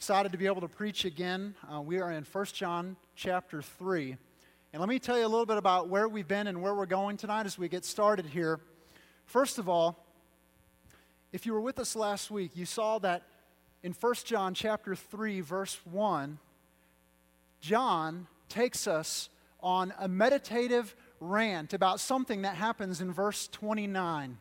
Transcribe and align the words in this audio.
excited 0.00 0.32
to 0.32 0.38
be 0.38 0.46
able 0.46 0.62
to 0.62 0.68
preach 0.68 1.04
again. 1.04 1.54
Uh, 1.70 1.78
we 1.78 2.00
are 2.00 2.10
in 2.10 2.24
1 2.24 2.44
John 2.54 2.96
chapter 3.16 3.60
3. 3.60 4.16
And 4.72 4.80
let 4.80 4.88
me 4.88 4.98
tell 4.98 5.18
you 5.18 5.26
a 5.26 5.28
little 5.28 5.44
bit 5.44 5.58
about 5.58 5.90
where 5.90 6.08
we've 6.08 6.26
been 6.26 6.46
and 6.46 6.62
where 6.62 6.74
we're 6.74 6.86
going 6.86 7.18
tonight 7.18 7.44
as 7.44 7.58
we 7.58 7.68
get 7.68 7.84
started 7.84 8.24
here. 8.24 8.60
First 9.26 9.58
of 9.58 9.68
all, 9.68 10.02
if 11.34 11.44
you 11.44 11.52
were 11.52 11.60
with 11.60 11.78
us 11.78 11.94
last 11.94 12.30
week, 12.30 12.52
you 12.54 12.64
saw 12.64 12.98
that 13.00 13.24
in 13.82 13.92
1 13.92 14.14
John 14.24 14.54
chapter 14.54 14.94
3 14.94 15.42
verse 15.42 15.78
1, 15.84 16.38
John 17.60 18.26
takes 18.48 18.86
us 18.86 19.28
on 19.62 19.92
a 19.98 20.08
meditative 20.08 20.96
rant 21.20 21.74
about 21.74 22.00
something 22.00 22.40
that 22.40 22.54
happens 22.54 23.02
in 23.02 23.12
verse 23.12 23.48
29. 23.48 24.38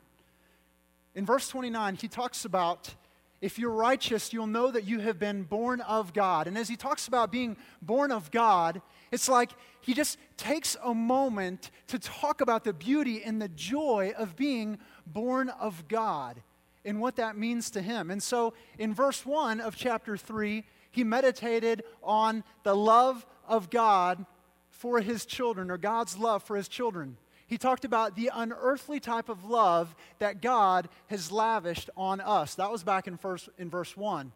In 1.15 1.25
verse 1.25 1.49
29, 1.49 1.95
he 1.95 2.07
talks 2.07 2.45
about 2.45 2.93
if 3.41 3.57
you're 3.57 3.71
righteous, 3.71 4.33
you'll 4.33 4.47
know 4.47 4.69
that 4.71 4.85
you 4.85 4.99
have 4.99 5.17
been 5.17 5.43
born 5.43 5.81
of 5.81 6.13
God. 6.13 6.47
And 6.47 6.57
as 6.57 6.67
he 6.67 6.75
talks 6.75 7.07
about 7.07 7.31
being 7.31 7.55
born 7.81 8.11
of 8.11 8.31
God, 8.31 8.81
it's 9.11 9.29
like 9.29 9.51
he 9.81 9.93
just 9.93 10.17
takes 10.35 10.75
a 10.83 10.93
moment 10.93 11.71
to 11.87 11.99
talk 11.99 12.41
about 12.41 12.63
the 12.63 12.73
beauty 12.73 13.23
and 13.23 13.41
the 13.41 13.47
joy 13.49 14.13
of 14.17 14.35
being 14.35 14.77
born 15.07 15.49
of 15.49 15.87
God 15.87 16.41
and 16.83 16.99
what 16.99 17.15
that 17.15 17.37
means 17.37 17.69
to 17.71 17.81
him. 17.81 18.11
And 18.11 18.21
so 18.21 18.53
in 18.77 18.93
verse 18.93 19.25
1 19.25 19.61
of 19.61 19.75
chapter 19.75 20.17
3, 20.17 20.65
he 20.91 21.03
meditated 21.03 21.83
on 22.03 22.43
the 22.63 22.75
love 22.75 23.25
of 23.47 23.69
God 23.69 24.25
for 24.69 25.01
his 25.01 25.25
children, 25.25 25.69
or 25.69 25.77
God's 25.77 26.17
love 26.17 26.43
for 26.43 26.55
his 26.55 26.67
children 26.67 27.17
he 27.49 27.57
talked 27.57 27.83
about 27.83 28.15
the 28.15 28.29
unearthly 28.31 28.99
type 28.99 29.27
of 29.27 29.43
love 29.43 29.95
that 30.19 30.39
God 30.39 30.87
has 31.07 31.31
lavished 31.31 31.89
on 31.97 32.21
us. 32.21 32.53
That 32.55 32.71
was 32.71 32.83
back 32.83 33.07
in, 33.07 33.17
first, 33.17 33.49
in 33.57 33.71
verse 33.71 33.97
1. 33.97 34.31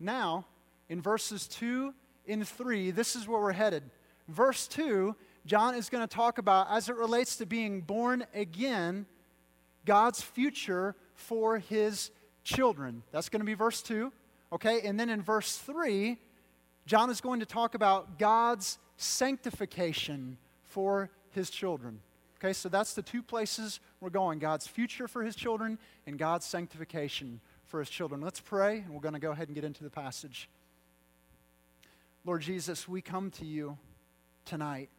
Now, 0.00 0.46
in 0.88 1.00
verses 1.00 1.46
2 1.46 1.94
and 2.26 2.46
3, 2.46 2.90
this 2.90 3.14
is 3.14 3.28
where 3.28 3.40
we're 3.40 3.52
headed. 3.52 3.84
Verse 4.26 4.66
2, 4.66 5.14
John 5.46 5.76
is 5.76 5.88
going 5.88 6.02
to 6.02 6.12
talk 6.12 6.38
about, 6.38 6.66
as 6.68 6.88
it 6.88 6.96
relates 6.96 7.36
to 7.36 7.46
being 7.46 7.82
born 7.82 8.26
again, 8.34 9.06
God's 9.84 10.20
future 10.20 10.96
for 11.14 11.60
his 11.60 12.10
children. 12.42 13.04
That's 13.12 13.28
going 13.28 13.42
to 13.42 13.46
be 13.46 13.54
verse 13.54 13.80
2. 13.80 14.12
Okay, 14.52 14.80
and 14.80 14.98
then 14.98 15.08
in 15.08 15.22
verse 15.22 15.56
3, 15.56 16.18
John 16.84 17.10
is 17.10 17.20
going 17.20 17.38
to 17.38 17.46
talk 17.46 17.76
about 17.76 18.18
God's 18.18 18.78
sanctification 18.96 20.36
for 20.64 21.10
his 21.30 21.48
children. 21.48 22.00
Okay, 22.38 22.52
so 22.52 22.68
that's 22.68 22.92
the 22.92 23.02
two 23.02 23.22
places 23.22 23.80
we're 24.00 24.10
going 24.10 24.38
God's 24.38 24.66
future 24.66 25.08
for 25.08 25.22
his 25.22 25.34
children 25.34 25.78
and 26.06 26.18
God's 26.18 26.44
sanctification 26.44 27.40
for 27.64 27.80
his 27.80 27.88
children. 27.88 28.20
Let's 28.20 28.40
pray, 28.40 28.78
and 28.78 28.90
we're 28.90 29.00
going 29.00 29.14
to 29.14 29.20
go 29.20 29.30
ahead 29.30 29.48
and 29.48 29.54
get 29.54 29.64
into 29.64 29.82
the 29.82 29.90
passage. 29.90 30.48
Lord 32.26 32.42
Jesus, 32.42 32.86
we 32.86 33.00
come 33.00 33.30
to 33.32 33.46
you 33.46 33.78
tonight, 34.44 34.90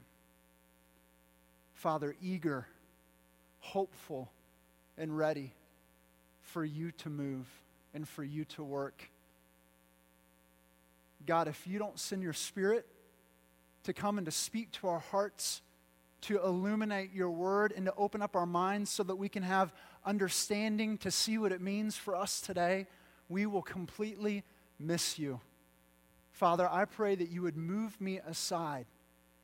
Father, 1.75 2.15
eager, 2.21 2.65
hopeful, 3.59 4.31
and 4.97 5.15
ready 5.15 5.53
for 6.41 6.65
you 6.65 6.91
to 6.91 7.09
move 7.09 7.45
and 7.93 8.07
for 8.07 8.23
you 8.23 8.45
to 8.45 8.63
work. 8.63 9.09
God, 11.25 11.47
if 11.47 11.67
you 11.67 11.77
don't 11.77 11.99
send 11.99 12.23
your 12.23 12.33
spirit 12.33 12.87
to 13.83 13.93
come 13.93 14.17
and 14.17 14.25
to 14.25 14.31
speak 14.31 14.71
to 14.71 14.87
our 14.87 14.99
hearts, 14.99 15.61
to 16.21 16.41
illuminate 16.43 17.13
your 17.13 17.29
word 17.29 17.73
and 17.75 17.85
to 17.85 17.93
open 17.95 18.21
up 18.21 18.35
our 18.35 18.45
minds 18.45 18.89
so 18.89 19.03
that 19.03 19.15
we 19.15 19.29
can 19.29 19.43
have 19.43 19.73
understanding 20.05 20.97
to 20.99 21.11
see 21.11 21.37
what 21.37 21.51
it 21.51 21.61
means 21.61 21.95
for 21.95 22.15
us 22.15 22.41
today, 22.41 22.87
we 23.29 23.45
will 23.45 23.61
completely 23.61 24.43
miss 24.79 25.19
you. 25.19 25.39
Father, 26.31 26.67
I 26.71 26.85
pray 26.85 27.15
that 27.15 27.29
you 27.29 27.41
would 27.41 27.57
move 27.57 27.99
me 27.99 28.19
aside 28.19 28.85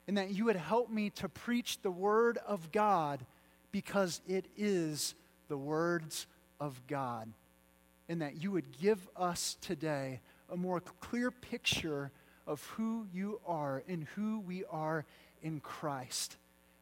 and 0.08 0.18
that 0.18 0.32
you 0.32 0.46
would 0.46 0.56
help 0.56 0.90
me 0.90 1.10
to 1.12 1.30
preach 1.30 1.82
the 1.82 1.92
word 1.92 2.38
of 2.46 2.72
God 2.72 3.26
because 3.72 4.22
it 4.28 4.46
is 4.58 5.16
the 5.48 5.58
words 5.58 6.28
of 6.60 6.80
God. 6.88 7.32
And 8.10 8.22
that 8.22 8.42
you 8.42 8.52
would 8.52 8.78
give 8.80 9.08
us 9.16 9.58
today 9.62 10.20
a 10.52 10.58
more 10.58 10.82
clear 10.82 11.32
picture 11.32 12.12
of 12.46 12.64
who 12.76 13.08
you 13.14 13.40
are 13.48 13.84
and 13.88 14.04
who 14.16 14.40
we 14.40 14.66
are 14.66 15.06
in 15.42 15.60
Christ. 15.62 16.38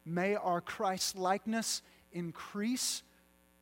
May 0.06 0.36
our 0.36 0.62
Christ 0.62 1.18
likeness 1.18 1.82
increase 2.12 3.04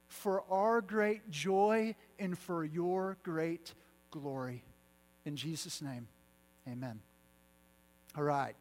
for 0.08 0.44
our 0.50 0.82
great 0.82 1.30
joy 1.30 1.96
and 2.18 2.38
for 2.38 2.64
your 2.66 3.18
great 3.24 3.74
glory. 4.12 4.64
In 5.26 5.36
Jesus' 5.36 5.82
name, 5.82 6.08
amen. 6.68 7.00
All 8.18 8.24
right. 8.24 8.56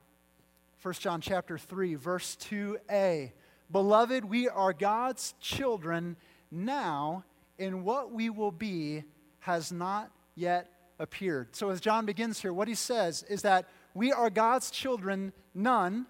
1 0.82 0.94
John 0.94 1.20
chapter 1.20 1.58
3, 1.58 1.94
verse 1.94 2.36
2a. 2.50 3.32
Beloved, 3.70 4.24
we 4.24 4.48
are 4.48 4.72
God's 4.72 5.34
children 5.40 6.16
now, 6.50 7.24
and 7.58 7.84
what 7.84 8.12
we 8.12 8.30
will 8.30 8.52
be 8.52 9.04
has 9.40 9.72
not 9.72 10.10
yet 10.34 10.70
appeared. 10.98 11.54
So, 11.56 11.70
as 11.70 11.80
John 11.80 12.06
begins 12.06 12.40
here, 12.40 12.52
what 12.52 12.68
he 12.68 12.74
says 12.74 13.24
is 13.28 13.42
that 13.42 13.66
we 13.94 14.12
are 14.12 14.30
God's 14.30 14.70
children, 14.70 15.32
none 15.54 16.06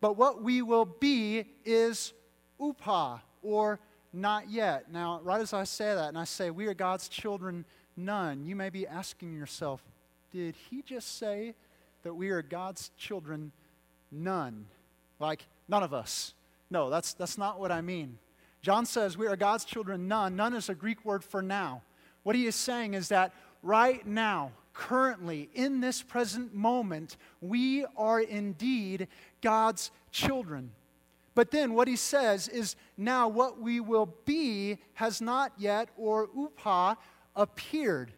but 0.00 0.16
what 0.16 0.42
we 0.42 0.62
will 0.62 0.84
be 0.84 1.44
is 1.64 2.12
upa, 2.60 3.22
or 3.42 3.80
not 4.12 4.50
yet. 4.50 4.90
Now, 4.90 5.20
right 5.22 5.40
as 5.40 5.52
I 5.52 5.64
say 5.64 5.94
that, 5.94 6.08
and 6.08 6.18
I 6.18 6.24
say, 6.24 6.50
we 6.50 6.66
are 6.66 6.74
God's 6.74 7.08
children, 7.08 7.64
none, 7.96 8.46
you 8.46 8.56
may 8.56 8.70
be 8.70 8.86
asking 8.86 9.34
yourself, 9.34 9.82
did 10.32 10.54
he 10.70 10.82
just 10.82 11.18
say 11.18 11.54
that 12.02 12.14
we 12.14 12.30
are 12.30 12.42
God's 12.42 12.90
children, 12.96 13.52
none? 14.10 14.66
Like, 15.18 15.46
none 15.68 15.82
of 15.82 15.94
us. 15.94 16.34
No, 16.70 16.90
that's, 16.90 17.14
that's 17.14 17.38
not 17.38 17.60
what 17.60 17.72
I 17.72 17.80
mean. 17.80 18.18
John 18.62 18.84
says 18.86 19.16
we 19.16 19.26
are 19.26 19.36
God's 19.36 19.64
children, 19.64 20.08
none. 20.08 20.34
None 20.34 20.54
is 20.54 20.68
a 20.68 20.74
Greek 20.74 21.04
word 21.04 21.22
for 21.22 21.40
now. 21.40 21.82
What 22.22 22.34
he 22.34 22.46
is 22.46 22.56
saying 22.56 22.94
is 22.94 23.08
that 23.08 23.32
right 23.62 24.04
now, 24.06 24.50
currently, 24.72 25.48
in 25.54 25.80
this 25.80 26.02
present 26.02 26.54
moment, 26.54 27.16
we 27.40 27.86
are 27.96 28.20
indeed 28.20 29.08
God's 29.46 29.92
children. 30.10 30.72
But 31.36 31.52
then 31.52 31.74
what 31.74 31.86
he 31.86 31.94
says 31.94 32.48
is 32.48 32.74
now 32.96 33.28
what 33.28 33.60
we 33.60 33.78
will 33.78 34.12
be 34.24 34.78
has 34.94 35.20
not 35.20 35.52
yet, 35.56 35.88
or 35.96 36.28
upa, 36.36 36.98
appeared. 37.36 38.12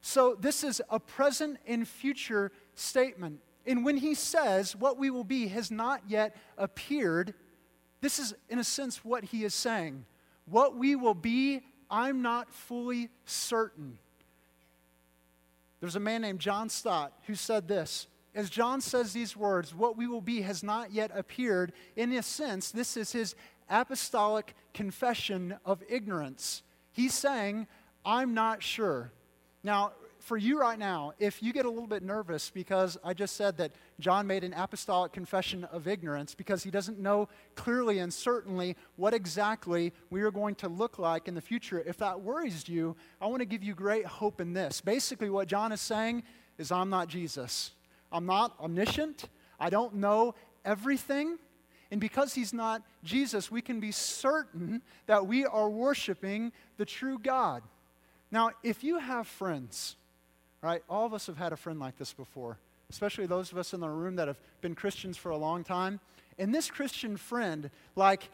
So 0.00 0.34
this 0.34 0.64
is 0.64 0.82
a 0.90 0.98
present 0.98 1.58
and 1.68 1.86
future 1.86 2.50
statement. 2.74 3.38
And 3.64 3.84
when 3.84 3.96
he 3.96 4.14
says 4.14 4.74
what 4.74 4.98
we 4.98 5.08
will 5.08 5.22
be 5.22 5.46
has 5.46 5.70
not 5.70 6.02
yet 6.08 6.34
appeared, 6.58 7.34
this 8.00 8.18
is, 8.18 8.34
in 8.48 8.58
a 8.58 8.64
sense, 8.64 9.04
what 9.04 9.22
he 9.22 9.44
is 9.44 9.54
saying. 9.54 10.04
What 10.46 10.76
we 10.76 10.96
will 10.96 11.14
be, 11.14 11.60
I'm 11.88 12.22
not 12.22 12.52
fully 12.52 13.10
certain. 13.24 13.98
There's 15.78 15.94
a 15.94 16.00
man 16.00 16.22
named 16.22 16.40
John 16.40 16.68
Stott 16.70 17.12
who 17.28 17.36
said 17.36 17.68
this. 17.68 18.08
As 18.36 18.50
John 18.50 18.82
says 18.82 19.14
these 19.14 19.34
words, 19.34 19.74
what 19.74 19.96
we 19.96 20.06
will 20.06 20.20
be 20.20 20.42
has 20.42 20.62
not 20.62 20.92
yet 20.92 21.10
appeared. 21.14 21.72
In 21.96 22.12
a 22.12 22.22
sense, 22.22 22.70
this 22.70 22.98
is 22.98 23.10
his 23.10 23.34
apostolic 23.70 24.54
confession 24.74 25.56
of 25.64 25.82
ignorance. 25.88 26.62
He's 26.92 27.14
saying, 27.14 27.66
I'm 28.04 28.34
not 28.34 28.62
sure. 28.62 29.10
Now, 29.64 29.92
for 30.18 30.36
you 30.36 30.60
right 30.60 30.78
now, 30.78 31.14
if 31.18 31.42
you 31.42 31.54
get 31.54 31.64
a 31.64 31.70
little 31.70 31.86
bit 31.86 32.02
nervous 32.02 32.50
because 32.50 32.98
I 33.02 33.14
just 33.14 33.36
said 33.36 33.56
that 33.56 33.72
John 34.00 34.26
made 34.26 34.44
an 34.44 34.52
apostolic 34.52 35.12
confession 35.12 35.64
of 35.64 35.88
ignorance 35.88 36.34
because 36.34 36.62
he 36.62 36.70
doesn't 36.70 36.98
know 36.98 37.30
clearly 37.54 38.00
and 38.00 38.12
certainly 38.12 38.76
what 38.96 39.14
exactly 39.14 39.94
we 40.10 40.20
are 40.20 40.30
going 40.30 40.56
to 40.56 40.68
look 40.68 40.98
like 40.98 41.26
in 41.26 41.34
the 41.34 41.40
future, 41.40 41.82
if 41.86 41.96
that 41.98 42.20
worries 42.20 42.68
you, 42.68 42.96
I 43.18 43.28
want 43.28 43.38
to 43.38 43.46
give 43.46 43.62
you 43.62 43.74
great 43.74 44.04
hope 44.04 44.42
in 44.42 44.52
this. 44.52 44.82
Basically, 44.82 45.30
what 45.30 45.48
John 45.48 45.72
is 45.72 45.80
saying 45.80 46.22
is, 46.58 46.70
I'm 46.70 46.90
not 46.90 47.08
Jesus. 47.08 47.70
I'm 48.16 48.24
not 48.24 48.54
omniscient. 48.58 49.28
I 49.60 49.68
don't 49.68 49.96
know 49.96 50.34
everything. 50.64 51.38
And 51.90 52.00
because 52.00 52.32
he's 52.32 52.54
not 52.54 52.82
Jesus, 53.04 53.50
we 53.50 53.60
can 53.60 53.78
be 53.78 53.92
certain 53.92 54.80
that 55.06 55.26
we 55.26 55.44
are 55.44 55.68
worshiping 55.68 56.52
the 56.78 56.86
true 56.86 57.18
God. 57.18 57.62
Now, 58.30 58.50
if 58.62 58.82
you 58.82 58.98
have 58.98 59.26
friends, 59.26 59.96
right? 60.62 60.82
All 60.88 61.04
of 61.04 61.12
us 61.12 61.26
have 61.26 61.36
had 61.36 61.52
a 61.52 61.56
friend 61.56 61.78
like 61.78 61.98
this 61.98 62.14
before, 62.14 62.56
especially 62.88 63.26
those 63.26 63.52
of 63.52 63.58
us 63.58 63.74
in 63.74 63.80
the 63.80 63.88
room 63.88 64.16
that 64.16 64.28
have 64.28 64.40
been 64.62 64.74
Christians 64.74 65.18
for 65.18 65.30
a 65.30 65.36
long 65.36 65.62
time. 65.62 66.00
And 66.38 66.54
this 66.54 66.70
Christian 66.70 67.18
friend, 67.18 67.70
like, 67.96 68.30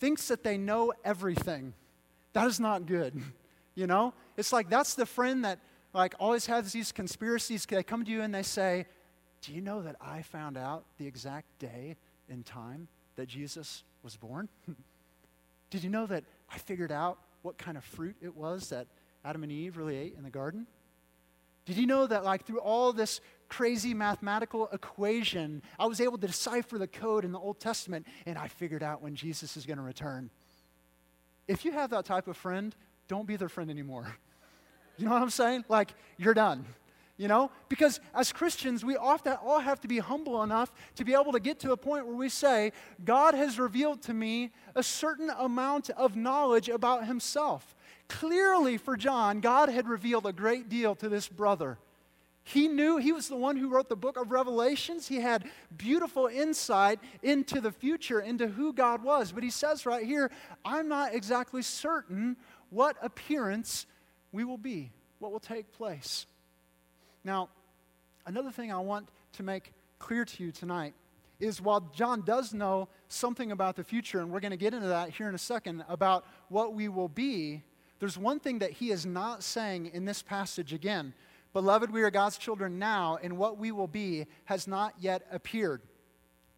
thinks 0.00 0.28
that 0.28 0.42
they 0.42 0.56
know 0.56 0.94
everything. 1.04 1.74
That 2.32 2.46
is 2.46 2.58
not 2.60 2.86
good. 2.86 3.20
You 3.74 3.86
know? 3.86 4.12
It's 4.36 4.52
like 4.52 4.68
that's 4.68 4.94
the 4.94 5.06
friend 5.06 5.44
that, 5.44 5.60
like, 5.94 6.16
always 6.18 6.46
has 6.46 6.72
these 6.72 6.90
conspiracies. 6.90 7.64
They 7.64 7.84
come 7.84 8.04
to 8.04 8.10
you 8.10 8.22
and 8.22 8.34
they 8.34 8.42
say, 8.42 8.86
Do 9.42 9.52
you 9.52 9.60
know 9.60 9.82
that 9.82 9.96
I 10.00 10.22
found 10.22 10.56
out 10.56 10.84
the 10.98 11.06
exact 11.06 11.46
day 11.58 11.96
and 12.28 12.44
time 12.44 12.88
that 13.16 13.28
Jesus 13.28 13.84
was 14.02 14.16
born? 14.16 14.48
Did 15.70 15.84
you 15.84 15.90
know 15.90 16.06
that 16.06 16.24
I 16.50 16.58
figured 16.58 16.92
out 16.92 17.18
what 17.42 17.58
kind 17.58 17.76
of 17.76 17.84
fruit 17.84 18.16
it 18.20 18.34
was 18.34 18.70
that 18.70 18.86
Adam 19.24 19.42
and 19.42 19.52
Eve 19.52 19.76
really 19.76 19.96
ate 19.96 20.14
in 20.16 20.24
the 20.24 20.30
garden? 20.30 20.66
Did 21.66 21.76
you 21.76 21.86
know 21.86 22.06
that, 22.06 22.24
like, 22.24 22.46
through 22.46 22.60
all 22.60 22.94
this 22.94 23.20
crazy 23.48 23.92
mathematical 23.92 24.68
equation, 24.72 25.62
I 25.78 25.86
was 25.86 26.00
able 26.00 26.16
to 26.16 26.26
decipher 26.26 26.78
the 26.78 26.86
code 26.86 27.24
in 27.24 27.32
the 27.32 27.38
Old 27.38 27.60
Testament 27.60 28.06
and 28.24 28.38
I 28.38 28.48
figured 28.48 28.82
out 28.82 29.02
when 29.02 29.14
Jesus 29.14 29.56
is 29.56 29.66
going 29.66 29.76
to 29.76 29.82
return? 29.82 30.30
If 31.46 31.64
you 31.64 31.72
have 31.72 31.90
that 31.90 32.04
type 32.06 32.26
of 32.26 32.36
friend, 32.36 32.74
don't 33.06 33.26
be 33.26 33.36
their 33.36 33.48
friend 33.48 33.70
anymore. 33.70 34.16
You 34.96 35.04
know 35.04 35.12
what 35.12 35.22
I'm 35.22 35.30
saying? 35.30 35.64
Like, 35.68 35.94
you're 36.16 36.34
done. 36.34 36.66
You 37.18 37.26
know? 37.28 37.50
Because 37.68 38.00
as 38.14 38.32
Christians, 38.32 38.84
we 38.84 38.96
often 38.96 39.36
all 39.44 39.58
have 39.58 39.80
to 39.80 39.88
be 39.88 39.98
humble 39.98 40.42
enough 40.42 40.72
to 40.94 41.04
be 41.04 41.14
able 41.14 41.32
to 41.32 41.40
get 41.40 41.58
to 41.60 41.72
a 41.72 41.76
point 41.76 42.06
where 42.06 42.14
we 42.14 42.28
say, 42.28 42.72
God 43.04 43.34
has 43.34 43.58
revealed 43.58 44.02
to 44.02 44.14
me 44.14 44.52
a 44.76 44.82
certain 44.84 45.28
amount 45.28 45.90
of 45.90 46.16
knowledge 46.16 46.68
about 46.68 47.06
himself. 47.06 47.74
Clearly, 48.08 48.78
for 48.78 48.96
John, 48.96 49.40
God 49.40 49.68
had 49.68 49.88
revealed 49.88 50.26
a 50.26 50.32
great 50.32 50.68
deal 50.68 50.94
to 50.94 51.08
this 51.08 51.28
brother. 51.28 51.76
He 52.44 52.66
knew 52.66 52.96
he 52.96 53.12
was 53.12 53.28
the 53.28 53.36
one 53.36 53.56
who 53.56 53.68
wrote 53.68 53.90
the 53.90 53.96
book 53.96 54.16
of 54.16 54.30
Revelations. 54.30 55.06
He 55.08 55.20
had 55.20 55.44
beautiful 55.76 56.28
insight 56.28 56.98
into 57.22 57.60
the 57.60 57.72
future, 57.72 58.20
into 58.20 58.46
who 58.46 58.72
God 58.72 59.02
was. 59.02 59.32
But 59.32 59.42
he 59.42 59.50
says 59.50 59.84
right 59.84 60.06
here, 60.06 60.30
I'm 60.64 60.88
not 60.88 61.14
exactly 61.14 61.60
certain 61.60 62.36
what 62.70 62.96
appearance 63.02 63.86
we 64.32 64.44
will 64.44 64.56
be, 64.56 64.92
what 65.18 65.30
will 65.30 65.40
take 65.40 65.72
place. 65.72 66.24
Now, 67.28 67.50
another 68.24 68.50
thing 68.50 68.72
I 68.72 68.78
want 68.78 69.10
to 69.34 69.42
make 69.42 69.74
clear 69.98 70.24
to 70.24 70.42
you 70.42 70.50
tonight 70.50 70.94
is 71.38 71.60
while 71.60 71.80
John 71.94 72.22
does 72.22 72.54
know 72.54 72.88
something 73.08 73.52
about 73.52 73.76
the 73.76 73.84
future, 73.84 74.20
and 74.20 74.30
we're 74.30 74.40
going 74.40 74.52
to 74.52 74.56
get 74.56 74.72
into 74.72 74.88
that 74.88 75.10
here 75.10 75.28
in 75.28 75.34
a 75.34 75.38
second 75.38 75.84
about 75.90 76.24
what 76.48 76.72
we 76.72 76.88
will 76.88 77.10
be, 77.10 77.62
there's 78.00 78.16
one 78.16 78.40
thing 78.40 78.60
that 78.60 78.70
he 78.70 78.92
is 78.92 79.04
not 79.04 79.42
saying 79.42 79.90
in 79.92 80.06
this 80.06 80.22
passage 80.22 80.72
again. 80.72 81.12
Beloved, 81.52 81.90
we 81.90 82.00
are 82.00 82.10
God's 82.10 82.38
children 82.38 82.78
now, 82.78 83.18
and 83.22 83.36
what 83.36 83.58
we 83.58 83.72
will 83.72 83.86
be 83.86 84.24
has 84.46 84.66
not 84.66 84.94
yet 84.98 85.26
appeared. 85.30 85.82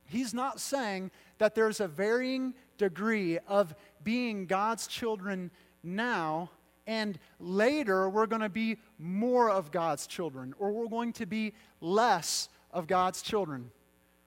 He's 0.04 0.32
not 0.32 0.60
saying 0.60 1.10
that 1.38 1.56
there's 1.56 1.80
a 1.80 1.88
varying 1.88 2.54
degree 2.78 3.40
of 3.48 3.74
being 4.04 4.46
God's 4.46 4.86
children 4.86 5.50
now, 5.82 6.48
and 6.90 7.20
later 7.38 8.10
we're 8.10 8.26
going 8.26 8.42
to 8.42 8.48
be 8.48 8.76
more 8.98 9.48
of 9.48 9.70
God's 9.70 10.08
children, 10.08 10.52
or 10.58 10.72
we're 10.72 10.88
going 10.88 11.12
to 11.12 11.24
be 11.24 11.52
less 11.80 12.48
of 12.72 12.88
God's 12.88 13.22
children. 13.22 13.70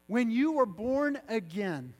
When 0.08 0.32
you 0.32 0.54
were 0.54 0.66
born 0.66 1.20
again, 1.28 1.94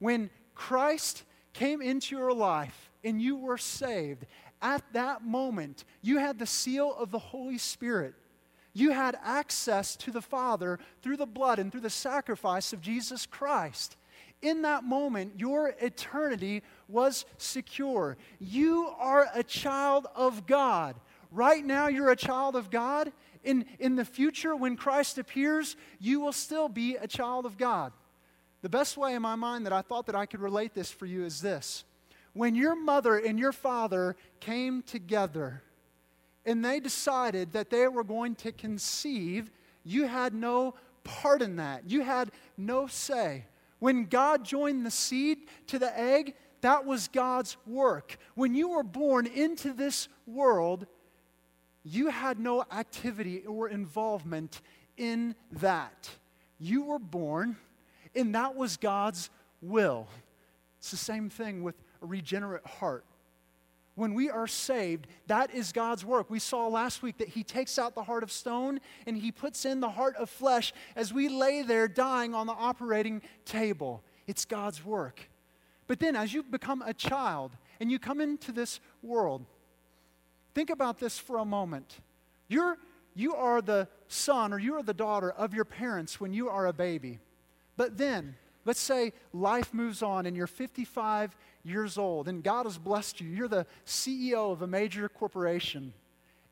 when 0.00 0.28
Christ 0.54 1.22
came 1.54 1.80
into 1.80 2.14
your 2.14 2.34
life 2.34 2.90
and 3.02 3.20
you 3.20 3.34
were 3.34 3.56
saved, 3.56 4.26
at 4.60 4.82
that 4.92 5.24
moment, 5.24 5.86
you 6.02 6.18
had 6.18 6.38
the 6.38 6.44
seal 6.44 6.94
of 6.98 7.10
the 7.10 7.18
Holy 7.18 7.56
Spirit. 7.56 8.14
You 8.74 8.90
had 8.90 9.16
access 9.24 9.96
to 9.96 10.10
the 10.10 10.20
Father 10.20 10.78
through 11.00 11.16
the 11.16 11.24
blood 11.24 11.58
and 11.58 11.72
through 11.72 11.80
the 11.80 11.88
sacrifice 11.88 12.74
of 12.74 12.82
Jesus 12.82 13.24
Christ. 13.24 13.96
In 14.42 14.60
that 14.62 14.84
moment, 14.84 15.40
your 15.40 15.74
eternity 15.80 16.62
was 16.88 17.24
secure. 17.38 18.16
You 18.38 18.92
are 18.98 19.28
a 19.34 19.42
child 19.42 20.06
of 20.14 20.46
God. 20.46 20.96
Right 21.30 21.64
now, 21.64 21.88
you're 21.88 22.10
a 22.10 22.16
child 22.16 22.56
of 22.56 22.70
God. 22.70 23.12
In, 23.42 23.66
in 23.78 23.96
the 23.96 24.04
future, 24.04 24.56
when 24.56 24.76
Christ 24.76 25.18
appears, 25.18 25.76
you 26.00 26.20
will 26.20 26.32
still 26.32 26.68
be 26.68 26.96
a 26.96 27.06
child 27.06 27.44
of 27.44 27.58
God. 27.58 27.92
The 28.62 28.68
best 28.70 28.96
way 28.96 29.14
in 29.14 29.22
my 29.22 29.34
mind 29.34 29.66
that 29.66 29.72
I 29.72 29.82
thought 29.82 30.06
that 30.06 30.14
I 30.14 30.24
could 30.24 30.40
relate 30.40 30.72
this 30.72 30.90
for 30.90 31.04
you 31.04 31.24
is 31.24 31.42
this 31.42 31.84
when 32.32 32.54
your 32.54 32.74
mother 32.74 33.16
and 33.16 33.38
your 33.38 33.52
father 33.52 34.16
came 34.40 34.82
together 34.82 35.62
and 36.44 36.64
they 36.64 36.80
decided 36.80 37.52
that 37.52 37.70
they 37.70 37.88
were 37.88 38.04
going 38.04 38.34
to 38.36 38.52
conceive, 38.52 39.50
you 39.84 40.06
had 40.06 40.34
no 40.34 40.74
part 41.04 41.42
in 41.42 41.56
that. 41.56 41.88
You 41.88 42.02
had 42.02 42.30
no 42.56 42.86
say. 42.86 43.44
When 43.78 44.06
God 44.06 44.44
joined 44.44 44.84
the 44.84 44.90
seed 44.90 45.38
to 45.68 45.78
the 45.78 45.98
egg, 45.98 46.34
that 46.64 46.86
was 46.86 47.08
God's 47.08 47.58
work. 47.66 48.16
When 48.34 48.54
you 48.54 48.70
were 48.70 48.82
born 48.82 49.26
into 49.26 49.74
this 49.74 50.08
world, 50.26 50.86
you 51.82 52.08
had 52.08 52.40
no 52.40 52.64
activity 52.72 53.44
or 53.44 53.68
involvement 53.68 54.62
in 54.96 55.34
that. 55.52 56.08
You 56.58 56.84
were 56.84 56.98
born, 56.98 57.58
and 58.16 58.34
that 58.34 58.56
was 58.56 58.78
God's 58.78 59.28
will. 59.60 60.08
It's 60.78 60.90
the 60.90 60.96
same 60.96 61.28
thing 61.28 61.62
with 61.62 61.74
a 62.00 62.06
regenerate 62.06 62.66
heart. 62.66 63.04
When 63.94 64.14
we 64.14 64.30
are 64.30 64.46
saved, 64.46 65.06
that 65.26 65.54
is 65.54 65.70
God's 65.70 66.02
work. 66.02 66.30
We 66.30 66.38
saw 66.38 66.68
last 66.68 67.02
week 67.02 67.18
that 67.18 67.28
He 67.28 67.44
takes 67.44 67.78
out 67.78 67.94
the 67.94 68.04
heart 68.04 68.22
of 68.22 68.32
stone 68.32 68.80
and 69.06 69.18
He 69.18 69.32
puts 69.32 69.66
in 69.66 69.80
the 69.80 69.90
heart 69.90 70.16
of 70.16 70.30
flesh 70.30 70.72
as 70.96 71.12
we 71.12 71.28
lay 71.28 71.60
there 71.60 71.88
dying 71.88 72.34
on 72.34 72.46
the 72.46 72.54
operating 72.54 73.20
table. 73.44 74.02
It's 74.26 74.46
God's 74.46 74.82
work. 74.82 75.28
But 75.86 76.00
then, 76.00 76.16
as 76.16 76.32
you 76.32 76.42
become 76.42 76.82
a 76.82 76.94
child 76.94 77.52
and 77.80 77.90
you 77.90 77.98
come 77.98 78.20
into 78.20 78.52
this 78.52 78.80
world, 79.02 79.44
think 80.54 80.70
about 80.70 80.98
this 80.98 81.18
for 81.18 81.38
a 81.38 81.44
moment. 81.44 81.98
You're, 82.48 82.78
you 83.14 83.34
are 83.34 83.60
the 83.60 83.88
son 84.08 84.52
or 84.52 84.58
you 84.58 84.74
are 84.74 84.82
the 84.82 84.94
daughter 84.94 85.30
of 85.30 85.54
your 85.54 85.64
parents 85.64 86.20
when 86.20 86.32
you 86.32 86.48
are 86.48 86.66
a 86.66 86.72
baby. 86.72 87.18
But 87.76 87.98
then, 87.98 88.36
let's 88.64 88.80
say 88.80 89.12
life 89.32 89.74
moves 89.74 90.02
on 90.02 90.26
and 90.26 90.36
you're 90.36 90.46
55 90.46 91.36
years 91.64 91.98
old 91.98 92.28
and 92.28 92.42
God 92.42 92.66
has 92.66 92.78
blessed 92.78 93.20
you. 93.20 93.28
You're 93.28 93.48
the 93.48 93.66
CEO 93.86 94.52
of 94.52 94.62
a 94.62 94.66
major 94.66 95.08
corporation 95.08 95.92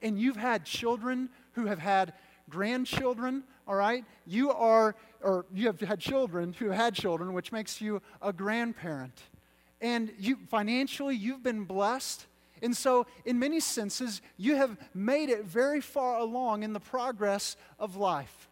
and 0.03 0.21
you've 0.21 0.37
had 0.37 0.65
children 0.65 1.31
who 1.53 1.67
have 1.67 1.79
had 1.79 2.13
grandchildren, 2.51 3.45
all 3.67 3.75
right? 3.75 4.05
You 4.27 4.51
are, 4.53 4.95
or 5.21 5.47
you 5.53 5.67
have 5.67 5.81
had 5.81 6.01
children 6.01 6.53
who 6.53 6.71
had 6.71 6.95
children, 6.95 7.33
which 7.33 7.53
makes 7.53 7.81
you 7.81 8.03
a 8.21 8.33
grandparent. 8.33 9.23
And 9.81 10.13
you, 10.19 10.39
financially, 10.49 11.17
you've 11.17 11.43
been 11.43 11.65
blessed. 11.65 12.27
And 12.63 12.77
so, 12.77 13.07
in 13.25 13.39
many 13.39 13.59
senses, 13.59 14.23
you 14.37 14.57
have 14.57 14.77
made 14.95 15.29
it 15.29 15.45
very 15.45 15.81
far 15.81 16.19
along 16.19 16.63
in 16.63 16.73
the 16.73 16.81
progress 16.81 17.57
of 17.79 17.97
life. 17.97 18.49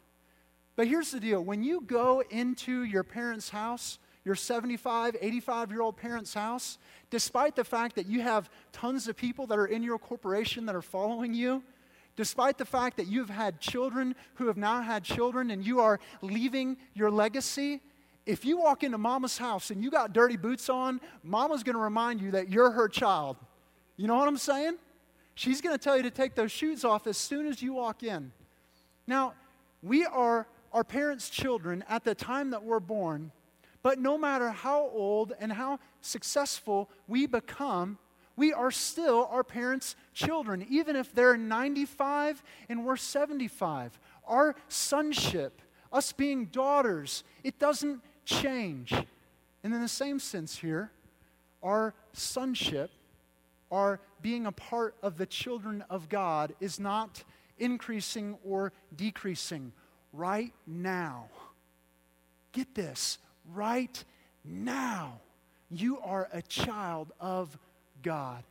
But 0.74 0.88
here's 0.88 1.10
the 1.10 1.20
deal 1.20 1.44
when 1.44 1.62
you 1.62 1.82
go 1.82 2.22
into 2.30 2.84
your 2.84 3.04
parents' 3.04 3.50
house, 3.50 3.98
your 4.24 4.34
75, 4.34 5.16
85 5.20 5.70
year 5.70 5.82
old 5.82 5.96
parents' 5.96 6.34
house, 6.34 6.78
despite 7.10 7.54
the 7.54 7.64
fact 7.64 7.96
that 7.96 8.06
you 8.06 8.22
have 8.22 8.50
tons 8.72 9.06
of 9.06 9.16
people 9.16 9.46
that 9.48 9.58
are 9.58 9.66
in 9.66 9.82
your 9.82 9.98
corporation 9.98 10.66
that 10.66 10.74
are 10.74 10.82
following 10.82 11.34
you, 11.34 11.62
despite 12.16 12.58
the 12.58 12.64
fact 12.64 12.96
that 12.96 13.06
you've 13.06 13.30
had 13.30 13.60
children 13.60 14.14
who 14.34 14.46
have 14.46 14.56
now 14.56 14.82
had 14.82 15.04
children 15.04 15.50
and 15.50 15.64
you 15.64 15.80
are 15.80 15.98
leaving 16.22 16.76
your 16.94 17.10
legacy, 17.10 17.80
if 18.26 18.44
you 18.44 18.58
walk 18.58 18.82
into 18.82 18.98
mama's 18.98 19.38
house 19.38 19.70
and 19.70 19.82
you 19.82 19.90
got 19.90 20.12
dirty 20.12 20.36
boots 20.36 20.68
on, 20.68 21.00
mama's 21.22 21.62
going 21.62 21.76
to 21.76 21.82
remind 21.82 22.20
you 22.20 22.32
that 22.32 22.48
you're 22.48 22.70
her 22.70 22.88
child. 22.88 23.36
You 23.96 24.06
know 24.06 24.16
what 24.16 24.28
I'm 24.28 24.38
saying? 24.38 24.76
She's 25.34 25.60
going 25.60 25.76
to 25.76 25.82
tell 25.82 25.96
you 25.96 26.02
to 26.02 26.10
take 26.10 26.34
those 26.34 26.52
shoes 26.52 26.84
off 26.84 27.06
as 27.06 27.16
soon 27.16 27.46
as 27.46 27.62
you 27.62 27.72
walk 27.72 28.02
in. 28.02 28.32
Now, 29.06 29.34
we 29.82 30.04
are 30.04 30.46
our 30.72 30.84
parents' 30.84 31.30
children 31.30 31.84
at 31.88 32.04
the 32.04 32.14
time 32.14 32.50
that 32.50 32.62
we're 32.62 32.80
born, 32.80 33.32
but 33.82 33.98
no 33.98 34.18
matter 34.18 34.50
how 34.50 34.90
old 34.92 35.32
and 35.40 35.52
how 35.52 35.78
successful 36.00 36.90
we 37.08 37.26
become, 37.26 37.98
we 38.40 38.54
are 38.54 38.70
still 38.70 39.28
our 39.30 39.44
parents' 39.44 39.96
children, 40.14 40.66
even 40.70 40.96
if 40.96 41.14
they're 41.14 41.36
95 41.36 42.42
and 42.70 42.86
we're 42.86 42.96
75. 42.96 44.00
Our 44.26 44.56
sonship, 44.66 45.60
us 45.92 46.12
being 46.12 46.46
daughters, 46.46 47.22
it 47.44 47.58
doesn't 47.58 48.00
change. 48.24 48.94
And 49.62 49.74
in 49.74 49.82
the 49.82 49.88
same 49.88 50.18
sense 50.18 50.56
here, 50.56 50.90
our 51.62 51.92
sonship, 52.14 52.90
our 53.70 54.00
being 54.22 54.46
a 54.46 54.52
part 54.52 54.94
of 55.02 55.18
the 55.18 55.26
children 55.26 55.84
of 55.90 56.08
God, 56.08 56.54
is 56.60 56.80
not 56.80 57.22
increasing 57.58 58.38
or 58.42 58.72
decreasing 58.96 59.70
right 60.14 60.54
now. 60.66 61.26
Get 62.52 62.74
this, 62.74 63.18
right 63.52 64.02
now, 64.46 65.20
you 65.70 66.00
are 66.00 66.26
a 66.32 66.40
child 66.40 67.12
of 67.20 67.58
God. 68.02 68.44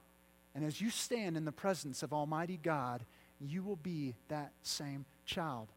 And 0.55 0.65
as 0.65 0.81
you 0.81 0.89
stand 0.89 1.37
in 1.37 1.45
the 1.45 1.51
presence 1.51 2.03
of 2.03 2.13
Almighty 2.13 2.59
God, 2.61 3.05
you 3.39 3.63
will 3.63 3.77
be 3.77 4.15
that 4.27 4.51
same 4.61 5.05
child. 5.25 5.67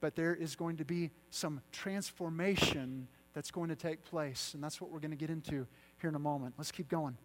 But 0.00 0.14
there 0.14 0.34
is 0.34 0.56
going 0.56 0.76
to 0.76 0.84
be 0.84 1.10
some 1.30 1.60
transformation 1.72 3.08
that's 3.34 3.50
going 3.50 3.68
to 3.68 3.76
take 3.76 4.04
place. 4.04 4.52
And 4.54 4.62
that's 4.62 4.80
what 4.80 4.90
we're 4.90 5.00
going 5.00 5.10
to 5.10 5.16
get 5.16 5.30
into 5.30 5.66
here 6.00 6.08
in 6.08 6.14
a 6.14 6.20
moment. 6.20 6.54
Let's 6.56 6.72
keep 6.72 6.88
going. 6.88 7.16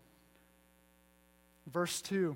Verse 1.72 2.02
2 2.02 2.36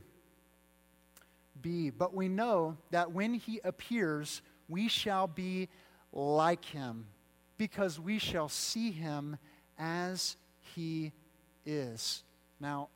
B. 1.62 1.90
But 1.90 2.14
we 2.14 2.28
know 2.28 2.78
that 2.92 3.12
when 3.12 3.34
he 3.34 3.60
appears, 3.64 4.42
we 4.68 4.88
shall 4.88 5.28
be 5.28 5.70
like 6.12 6.66
him, 6.66 7.06
because 7.58 8.00
we 8.00 8.20
shall 8.20 8.50
see 8.50 8.92
him 8.92 9.38
as 9.78 10.38
he 10.76 11.12
is. 11.66 12.24
Now, 12.60 12.90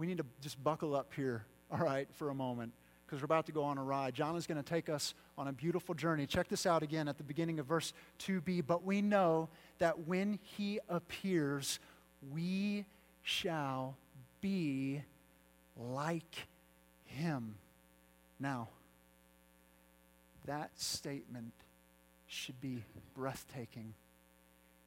we 0.00 0.06
need 0.06 0.16
to 0.16 0.24
just 0.40 0.62
buckle 0.64 0.96
up 0.96 1.12
here, 1.14 1.44
all 1.70 1.78
right, 1.78 2.08
for 2.14 2.30
a 2.30 2.34
moment. 2.34 2.72
because 3.06 3.20
we're 3.20 3.26
about 3.26 3.44
to 3.46 3.52
go 3.52 3.64
on 3.64 3.76
a 3.76 3.82
ride. 3.82 4.14
John 4.14 4.34
is 4.36 4.46
going 4.46 4.62
to 4.62 4.68
take 4.68 4.88
us 4.88 5.14
on 5.36 5.48
a 5.48 5.52
beautiful 5.52 5.94
journey. 5.94 6.26
Check 6.26 6.48
this 6.48 6.64
out 6.64 6.82
again 6.82 7.06
at 7.06 7.18
the 7.18 7.24
beginning 7.24 7.58
of 7.58 7.66
verse 7.66 7.92
2b. 8.20 8.64
But 8.66 8.84
we 8.84 9.02
know 9.02 9.48
that 9.78 10.06
when 10.06 10.38
he 10.56 10.80
appears, 10.88 11.80
we 12.32 12.86
shall 13.22 13.96
be 14.40 15.02
like 15.76 16.46
him. 17.04 17.56
Now, 18.38 18.68
that 20.46 20.70
statement 20.76 21.52
should 22.26 22.60
be 22.60 22.84
breathtaking. 23.14 23.92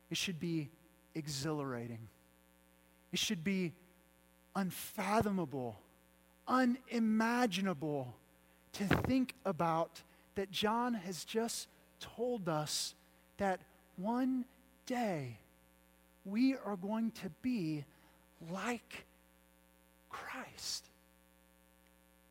It 0.10 0.18
should 0.18 0.40
be 0.40 0.70
exhilarating. 1.14 2.08
It 3.12 3.20
should 3.20 3.44
be 3.44 3.74
unfathomable, 4.56 5.78
unimaginable 6.48 8.14
to 8.74 8.86
think 8.86 9.34
about 9.46 10.02
that 10.36 10.52
John 10.52 10.94
has 10.94 11.24
just 11.24 11.68
told 12.00 12.50
us 12.50 12.96
that 13.38 13.60
one 13.98 14.46
day 14.86 15.38
we 16.26 16.56
are 16.56 16.76
going 16.76 17.12
to 17.12 17.30
be 17.42 17.86
like 18.52 19.06
Christ. 20.10 20.86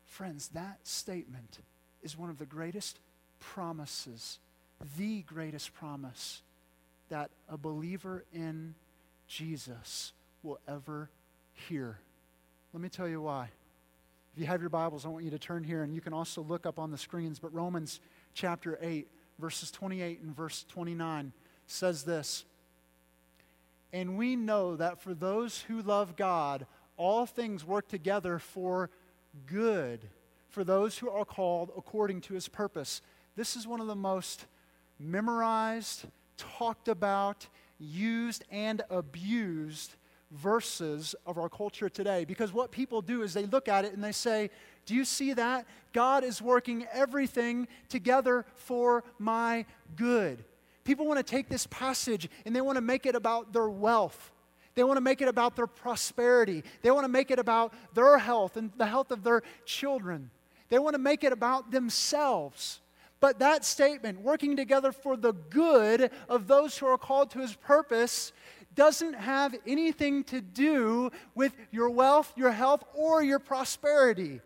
Friends, 0.05 0.49
that 0.49 0.79
statement 0.83 1.59
is 2.03 2.17
one 2.17 2.29
of 2.29 2.37
the 2.37 2.45
greatest 2.45 2.99
promises, 3.39 4.39
the 4.97 5.21
greatest 5.21 5.73
promise 5.73 6.41
that 7.09 7.29
a 7.49 7.57
believer 7.57 8.23
in 8.33 8.75
Jesus 9.27 10.11
will 10.43 10.59
ever 10.67 11.09
hear. 11.53 11.99
Let 12.73 12.81
me 12.81 12.89
tell 12.89 13.07
you 13.07 13.21
why. 13.21 13.49
If 14.33 14.41
you 14.41 14.47
have 14.47 14.59
your 14.59 14.71
Bibles, 14.71 15.05
I 15.05 15.09
want 15.09 15.23
you 15.23 15.29
to 15.29 15.37
turn 15.37 15.63
here, 15.63 15.83
and 15.83 15.93
you 15.93 16.01
can 16.01 16.11
also 16.11 16.41
look 16.41 16.65
up 16.65 16.79
on 16.79 16.89
the 16.89 16.97
screens. 16.97 17.37
But 17.37 17.53
Romans 17.53 17.99
chapter 18.33 18.79
8, 18.81 19.07
verses 19.37 19.69
28 19.69 20.21
and 20.21 20.35
verse 20.35 20.65
29 20.69 21.33
says 21.67 22.03
this 22.03 22.45
And 23.93 24.17
we 24.17 24.35
know 24.35 24.75
that 24.75 24.99
for 24.99 25.13
those 25.13 25.61
who 25.61 25.83
love 25.83 26.15
God, 26.15 26.65
all 26.97 27.27
things 27.27 27.63
work 27.63 27.87
together 27.87 28.39
for 28.39 28.89
good, 29.45 30.09
for 30.49 30.63
those 30.63 30.97
who 30.97 31.11
are 31.11 31.25
called 31.25 31.71
according 31.77 32.21
to 32.21 32.33
his 32.33 32.47
purpose. 32.47 33.03
This 33.35 33.55
is 33.55 33.67
one 33.67 33.81
of 33.81 33.87
the 33.87 33.93
most 33.93 34.47
memorized, 34.99 36.05
talked 36.37 36.87
about, 36.87 37.45
used, 37.77 38.43
and 38.49 38.81
abused 38.89 39.93
verses 40.33 41.15
of 41.25 41.37
our 41.37 41.49
culture 41.49 41.89
today. 41.89 42.25
Because 42.25 42.51
what 42.51 42.71
people 42.71 43.01
do 43.01 43.21
is 43.21 43.33
they 43.33 43.45
look 43.45 43.67
at 43.67 43.85
it 43.85 43.93
and 43.93 44.03
they 44.03 44.11
say, 44.11 44.49
Do 44.85 44.95
you 44.95 45.05
see 45.05 45.33
that? 45.33 45.65
God 45.93 46.23
is 46.23 46.41
working 46.41 46.85
everything 46.91 47.67
together 47.89 48.45
for 48.55 49.03
my 49.19 49.65
good. 49.95 50.43
People 50.83 51.05
want 51.05 51.17
to 51.17 51.23
take 51.23 51.47
this 51.47 51.67
passage 51.67 52.29
and 52.45 52.55
they 52.55 52.61
want 52.61 52.77
to 52.77 52.81
make 52.81 53.05
it 53.05 53.15
about 53.15 53.53
their 53.53 53.69
wealth. 53.69 54.31
They 54.75 54.83
want 54.83 54.97
to 54.97 55.01
make 55.01 55.21
it 55.21 55.27
about 55.27 55.55
their 55.55 55.67
prosperity. 55.67 56.63
They 56.81 56.91
want 56.91 57.05
to 57.05 57.09
make 57.09 57.31
it 57.31 57.39
about 57.39 57.73
their 57.93 58.17
health 58.17 58.57
and 58.57 58.71
the 58.77 58.87
health 58.87 59.11
of 59.11 59.23
their 59.23 59.43
children. 59.65 60.31
They 60.69 60.79
want 60.79 60.95
to 60.95 60.99
make 60.99 61.23
it 61.23 61.31
about 61.31 61.71
themselves. 61.71 62.81
But 63.19 63.39
that 63.39 63.63
statement, 63.63 64.19
working 64.19 64.57
together 64.57 64.91
for 64.91 65.15
the 65.15 65.31
good 65.31 66.11
of 66.27 66.47
those 66.47 66.77
who 66.77 66.87
are 66.87 66.97
called 66.97 67.31
to 67.31 67.39
his 67.39 67.55
purpose, 67.55 68.33
doesn't 68.75 69.13
have 69.13 69.55
anything 69.65 70.23
to 70.25 70.41
do 70.41 71.11
with 71.35 71.55
your 71.71 71.89
wealth, 71.89 72.31
your 72.35 72.51
health, 72.51 72.83
or 72.93 73.23
your 73.23 73.39
prosperity. 73.39 74.41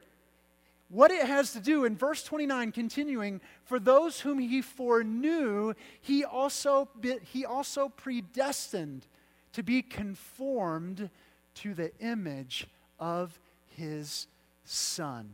What 0.90 1.12
it 1.12 1.26
has 1.26 1.52
to 1.54 1.60
do, 1.60 1.84
in 1.84 1.98
verse 1.98 2.24
29, 2.24 2.72
continuing, 2.72 3.42
for 3.66 3.78
those 3.80 4.22
whom 4.22 4.40
he 4.40 4.62
foreknew, 4.62 5.74
he 6.02 6.24
also, 6.24 6.88
he 7.34 7.46
also 7.46 7.90
predestined 7.90 9.06
to 9.54 9.64
be 9.64 9.82
conformed 9.82 11.10
to 11.56 11.74
the 11.74 11.92
image 12.00 12.68
of 13.00 13.38
his 13.76 14.28
Son, 14.64 15.30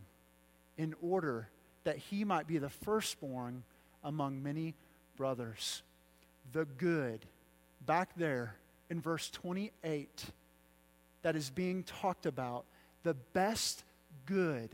in 0.78 0.94
order 1.02 1.48
that 1.84 1.98
he 1.98 2.24
might 2.24 2.46
be 2.46 2.58
the 2.58 2.68
firstborn 2.68 3.64
among 4.02 4.42
many 4.42 4.74
brothers. 5.16 5.82
The 6.52 6.64
good, 6.64 7.20
back 7.84 8.10
there 8.16 8.54
in 8.90 9.00
verse 9.00 9.30
28, 9.30 10.24
that 11.22 11.36
is 11.36 11.50
being 11.50 11.82
talked 11.84 12.26
about, 12.26 12.64
the 13.02 13.14
best 13.14 13.84
good 14.26 14.70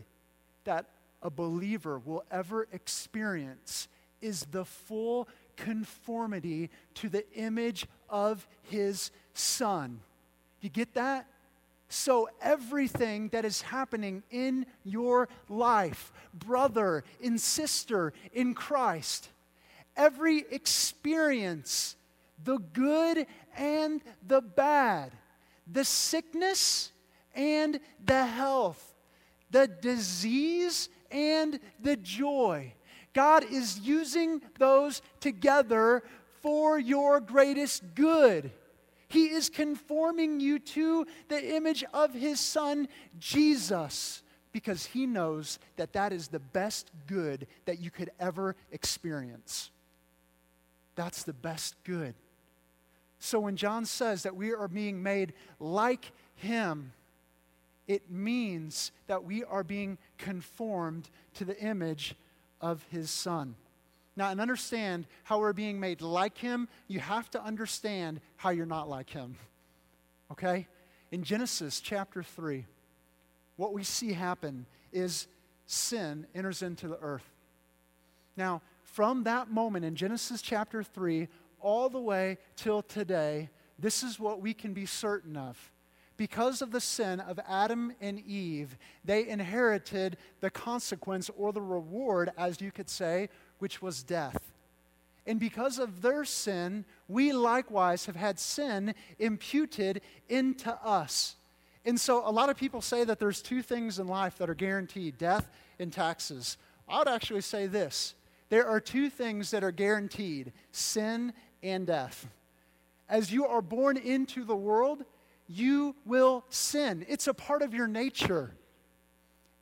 that 0.64 0.86
a 1.22 1.30
believer 1.30 1.98
will 1.98 2.24
ever 2.30 2.66
experience 2.72 3.88
is 4.20 4.46
the 4.50 4.64
full 4.64 5.28
conformity 5.56 6.70
to 6.94 7.08
the 7.08 7.24
image 7.34 7.86
of 8.08 8.46
his 8.62 9.10
son. 9.34 10.00
You 10.60 10.70
get 10.70 10.94
that? 10.94 11.26
So, 11.88 12.28
everything 12.40 13.30
that 13.30 13.44
is 13.44 13.62
happening 13.62 14.22
in 14.30 14.64
your 14.84 15.28
life, 15.48 16.12
brother, 16.32 17.02
and 17.22 17.40
sister, 17.40 18.12
in 18.32 18.54
Christ, 18.54 19.28
every 19.96 20.44
experience, 20.50 21.96
the 22.44 22.58
good 22.58 23.26
and 23.56 24.00
the 24.26 24.40
bad, 24.40 25.12
the 25.70 25.84
sickness 25.84 26.92
and 27.34 27.80
the 28.04 28.26
health, 28.26 28.94
the 29.50 29.66
disease 29.66 30.88
and 31.10 31.58
the 31.80 31.96
joy. 31.96 32.72
God 33.12 33.44
is 33.50 33.80
using 33.80 34.40
those 34.58 35.02
together 35.20 36.02
for 36.40 36.78
your 36.78 37.20
greatest 37.20 37.94
good. 37.94 38.50
He 39.08 39.26
is 39.26 39.50
conforming 39.50 40.38
you 40.38 40.60
to 40.60 41.06
the 41.28 41.56
image 41.56 41.84
of 41.92 42.14
His 42.14 42.38
Son, 42.38 42.88
Jesus, 43.18 44.22
because 44.52 44.86
He 44.86 45.04
knows 45.04 45.58
that 45.76 45.92
that 45.94 46.12
is 46.12 46.28
the 46.28 46.38
best 46.38 46.92
good 47.08 47.48
that 47.64 47.80
you 47.80 47.90
could 47.90 48.10
ever 48.20 48.54
experience. 48.70 49.70
That's 50.94 51.24
the 51.24 51.32
best 51.32 51.74
good. 51.82 52.14
So 53.20 53.38
when 53.38 53.56
John 53.56 53.84
says 53.84 54.24
that 54.24 54.34
we 54.34 54.52
are 54.52 54.66
being 54.66 55.02
made 55.02 55.34
like 55.60 56.10
Him, 56.34 56.92
it 57.86 58.10
means 58.10 58.90
that 59.06 59.22
we 59.22 59.44
are 59.44 59.62
being 59.62 59.98
conformed 60.18 61.08
to 61.34 61.44
the 61.44 61.58
image 61.60 62.14
of 62.60 62.84
His 62.90 63.10
Son. 63.10 63.54
Now, 64.16 64.30
and 64.30 64.40
understand 64.40 65.06
how 65.24 65.38
we're 65.38 65.52
being 65.52 65.80
made 65.80 66.02
like 66.02 66.36
him, 66.36 66.68
you 66.88 67.00
have 67.00 67.30
to 67.30 67.42
understand 67.42 68.20
how 68.36 68.50
you're 68.50 68.66
not 68.66 68.88
like 68.88 69.08
him. 69.08 69.36
Okay? 70.30 70.66
In 71.10 71.22
Genesis 71.22 71.80
chapter 71.80 72.22
3, 72.22 72.66
what 73.56 73.72
we 73.72 73.82
see 73.82 74.12
happen 74.12 74.66
is 74.92 75.26
sin 75.64 76.26
enters 76.34 76.60
into 76.60 76.86
the 76.86 76.98
earth. 77.00 77.24
Now, 78.36 78.62
from 78.82 79.24
that 79.24 79.50
moment 79.50 79.84
in 79.84 79.94
Genesis 79.94 80.42
chapter 80.42 80.82
3 80.82 81.26
all 81.60 81.88
the 81.88 82.00
way 82.00 82.38
till 82.56 82.82
today, 82.82 83.50
this 83.78 84.02
is 84.02 84.18
what 84.18 84.40
we 84.40 84.54
can 84.54 84.72
be 84.72 84.86
certain 84.86 85.36
of. 85.36 85.72
Because 86.16 86.60
of 86.60 86.70
the 86.70 86.80
sin 86.82 87.18
of 87.20 87.40
Adam 87.48 87.94
and 88.00 88.20
Eve, 88.20 88.76
they 89.04 89.26
inherited 89.26 90.18
the 90.40 90.50
consequence 90.50 91.30
or 91.34 91.52
the 91.52 91.62
reward, 91.62 92.30
as 92.36 92.60
you 92.60 92.70
could 92.70 92.90
say, 92.90 93.30
which 93.58 93.80
was 93.80 94.02
death. 94.02 94.52
And 95.26 95.40
because 95.40 95.78
of 95.78 96.02
their 96.02 96.24
sin, 96.24 96.84
we 97.08 97.32
likewise 97.32 98.06
have 98.06 98.16
had 98.16 98.38
sin 98.38 98.94
imputed 99.18 100.02
into 100.28 100.72
us. 100.84 101.36
And 101.84 101.98
so 101.98 102.22
a 102.28 102.30
lot 102.30 102.50
of 102.50 102.56
people 102.56 102.82
say 102.82 103.04
that 103.04 103.18
there's 103.18 103.40
two 103.40 103.62
things 103.62 103.98
in 103.98 104.06
life 104.06 104.36
that 104.38 104.50
are 104.50 104.54
guaranteed 104.54 105.16
death 105.16 105.50
and 105.78 105.92
taxes. 105.92 106.58
I 106.88 106.98
would 106.98 107.08
actually 107.08 107.40
say 107.40 107.66
this 107.66 108.14
there 108.50 108.66
are 108.66 108.80
two 108.80 109.08
things 109.08 109.52
that 109.52 109.64
are 109.64 109.70
guaranteed 109.70 110.52
sin 110.72 111.32
and 111.62 111.86
death. 111.86 112.26
As 113.08 113.32
you 113.32 113.46
are 113.46 113.62
born 113.62 113.96
into 113.96 114.44
the 114.44 114.56
world, 114.56 115.04
you 115.48 115.96
will 116.06 116.44
sin, 116.48 117.04
it's 117.08 117.26
a 117.26 117.34
part 117.34 117.62
of 117.62 117.74
your 117.74 117.88
nature. 117.88 118.54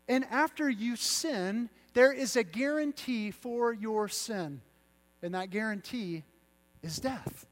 And 0.06 0.24
after 0.30 0.68
you 0.68 0.96
sin, 0.96 1.70
there 1.94 2.12
is 2.12 2.36
a 2.36 2.44
guarantee 2.44 3.30
for 3.30 3.72
your 3.72 4.08
sin, 4.08 4.60
and 5.22 5.34
that 5.34 5.50
guarantee 5.50 6.24
is 6.82 6.98
death. 6.98 7.46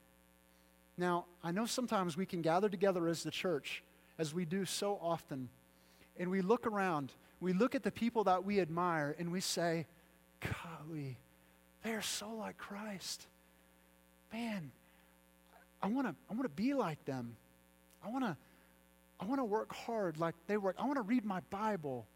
Now, 0.99 1.27
I 1.43 1.51
know 1.51 1.67
sometimes 1.67 2.17
we 2.17 2.27
can 2.27 2.43
gather 2.43 2.69
together 2.69 3.09
as 3.09 3.23
the 3.23 3.31
church, 3.31 3.83
as 4.19 4.33
we 4.33 4.45
do 4.45 4.65
so 4.65 4.99
often, 5.03 5.49
and 6.19 6.31
we 6.31 6.41
look 6.41 6.67
around, 6.67 7.13
we 7.41 7.53
look 7.53 7.75
at 7.75 7.83
the 7.83 7.91
people 7.91 8.25
that 8.25 8.45
we 8.45 8.61
admire, 8.61 9.15
and 9.19 9.31
we 9.31 9.41
say, 9.41 9.87
Golly, 10.41 11.19
they 11.83 11.93
are 11.93 12.03
so 12.03 12.31
like 12.31 12.57
Christ. 12.57 13.27
Man, 14.33 14.71
I 15.83 15.89
want 15.89 16.07
to 16.09 16.15
I 16.31 16.35
want 16.35 16.45
to 16.45 16.49
be 16.63 16.75
like 16.75 17.05
them. 17.05 17.37
I 18.05 18.11
want 18.11 18.25
to 18.25 18.37
I 19.21 19.25
want 19.25 19.41
to 19.41 19.45
work 19.45 19.75
hard 19.75 20.19
like 20.19 20.35
they 20.47 20.57
work. 20.57 20.77
I 20.79 20.85
want 20.85 20.97
to 20.97 21.03
read 21.03 21.25
my 21.25 21.41
Bible 21.51 22.07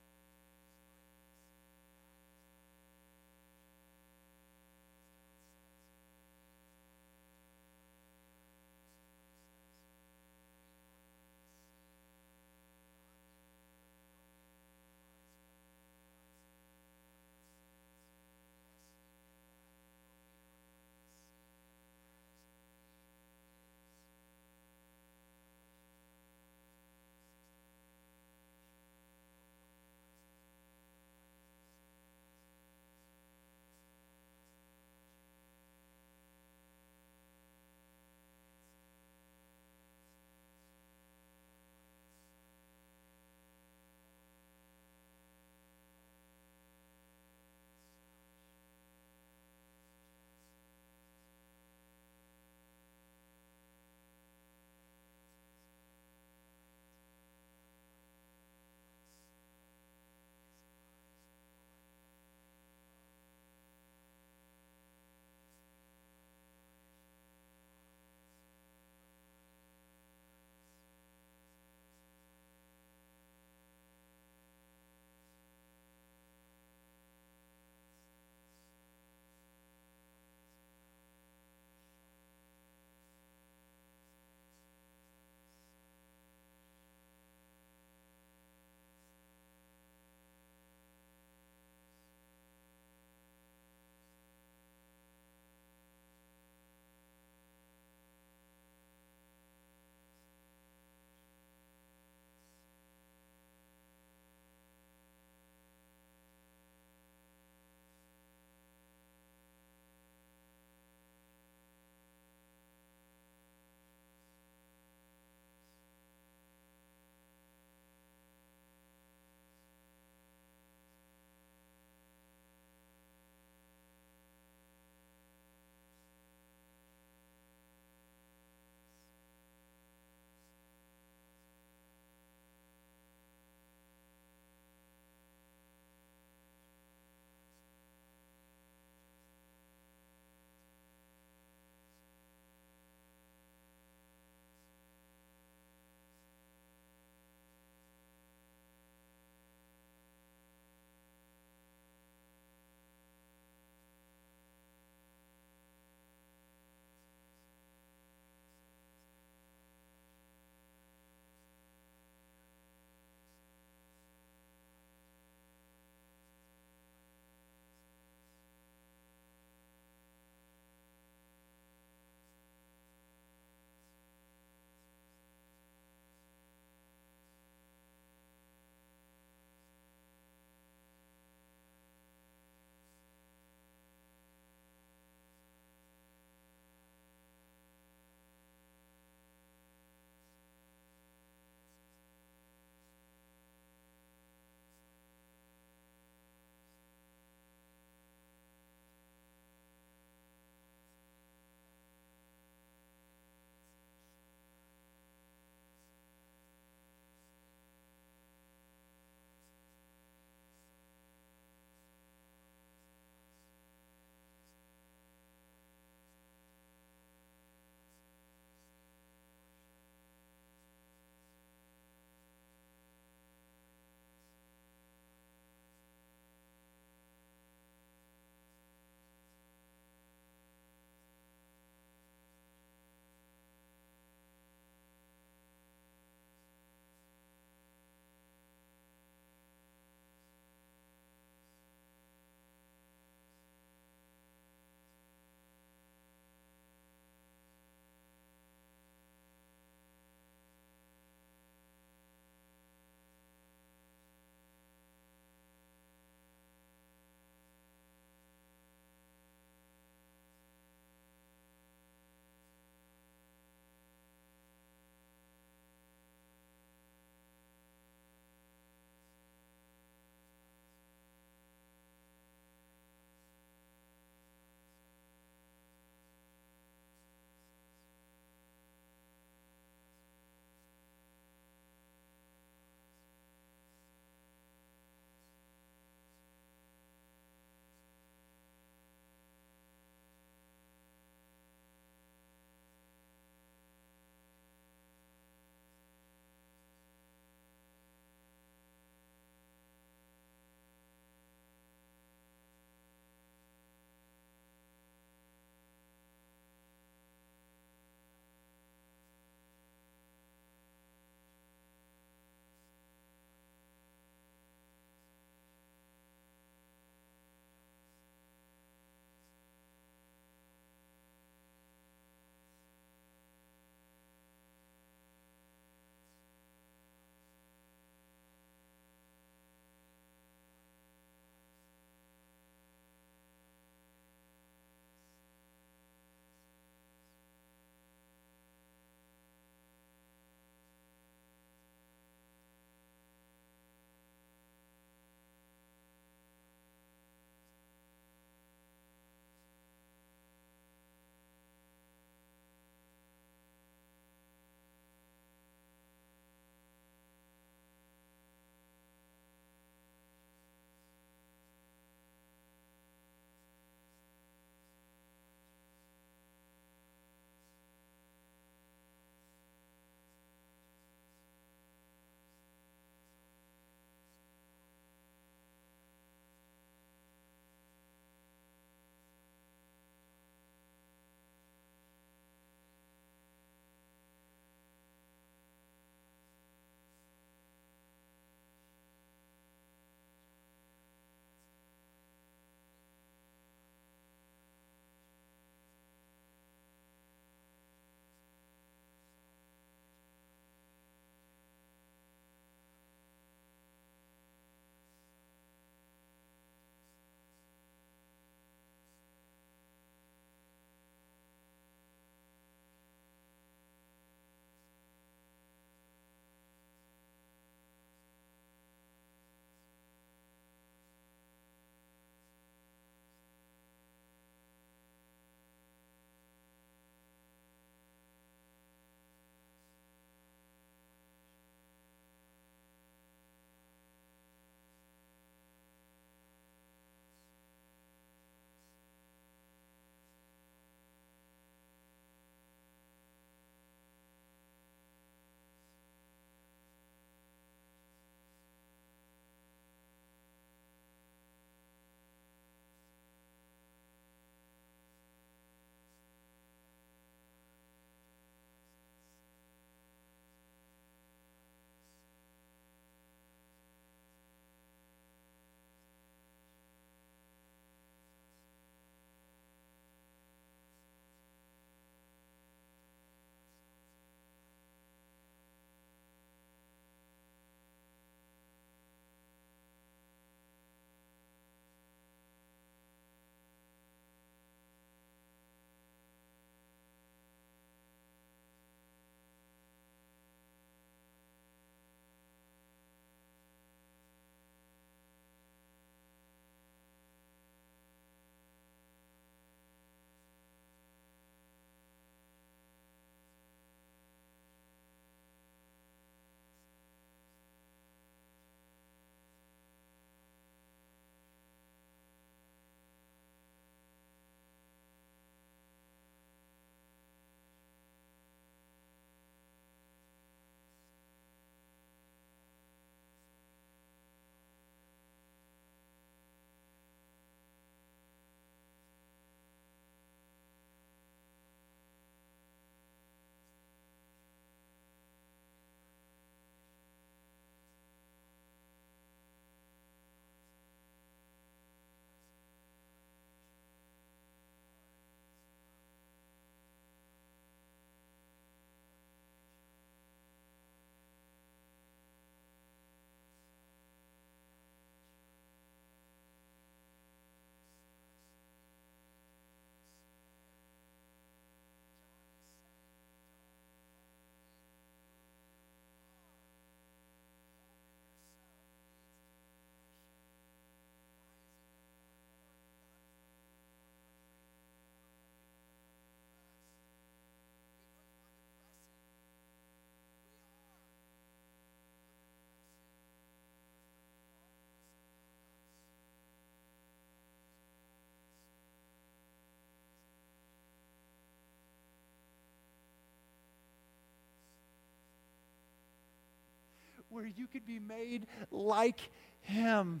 where 597.20 597.28
you 597.36 597.46
could 597.46 597.66
be 597.66 597.78
made 597.78 598.26
like 598.50 598.98
Him, 599.42 600.00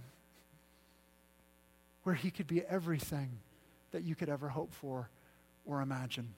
where 2.02 2.14
He 2.14 2.30
could 2.30 2.46
be 2.46 2.62
everything 2.62 3.28
that 3.90 4.04
you 4.04 4.14
could 4.14 4.30
ever 4.30 4.48
hope 4.48 4.72
for 4.72 5.10
or 5.66 5.82
imagine. 5.82 6.28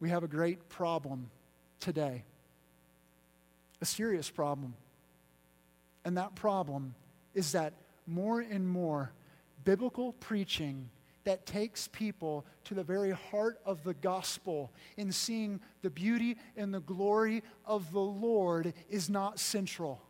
We 0.00 0.08
have 0.08 0.22
a 0.22 0.28
great 0.28 0.70
problem 0.70 1.28
today, 1.78 2.24
a 3.82 3.84
serious 3.84 4.30
problem. 4.30 4.72
And 6.06 6.16
that 6.16 6.34
problem 6.34 6.94
is 7.34 7.52
that 7.52 7.74
more 8.06 8.40
and 8.40 8.66
more 8.66 9.12
biblical 9.62 10.14
preaching 10.20 10.88
that 11.24 11.46
takes 11.46 11.88
people 11.88 12.44
to 12.64 12.74
the 12.74 12.84
very 12.84 13.10
heart 13.10 13.58
of 13.64 13.82
the 13.82 13.94
gospel 13.94 14.70
in 14.96 15.10
seeing 15.10 15.60
the 15.82 15.90
beauty 15.90 16.36
and 16.56 16.72
the 16.72 16.80
glory 16.80 17.42
of 17.66 17.92
the 17.92 18.00
Lord 18.00 18.72
is 18.88 19.10
not 19.10 19.38
central. 19.40 20.00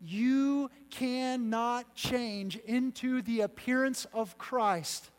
You 0.00 0.70
cannot 0.90 1.94
change 1.94 2.56
into 2.56 3.22
the 3.22 3.42
appearance 3.42 4.06
of 4.12 4.36
Christ. 4.36 5.10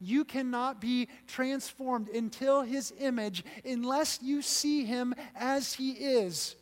You 0.00 0.24
cannot 0.24 0.80
be 0.80 1.08
transformed 1.26 2.08
until 2.08 2.62
his 2.62 2.92
image 2.98 3.44
unless 3.64 4.20
you 4.22 4.42
see 4.42 4.84
him 4.84 5.14
as 5.36 5.74
he 5.74 5.92
is. 5.92 6.56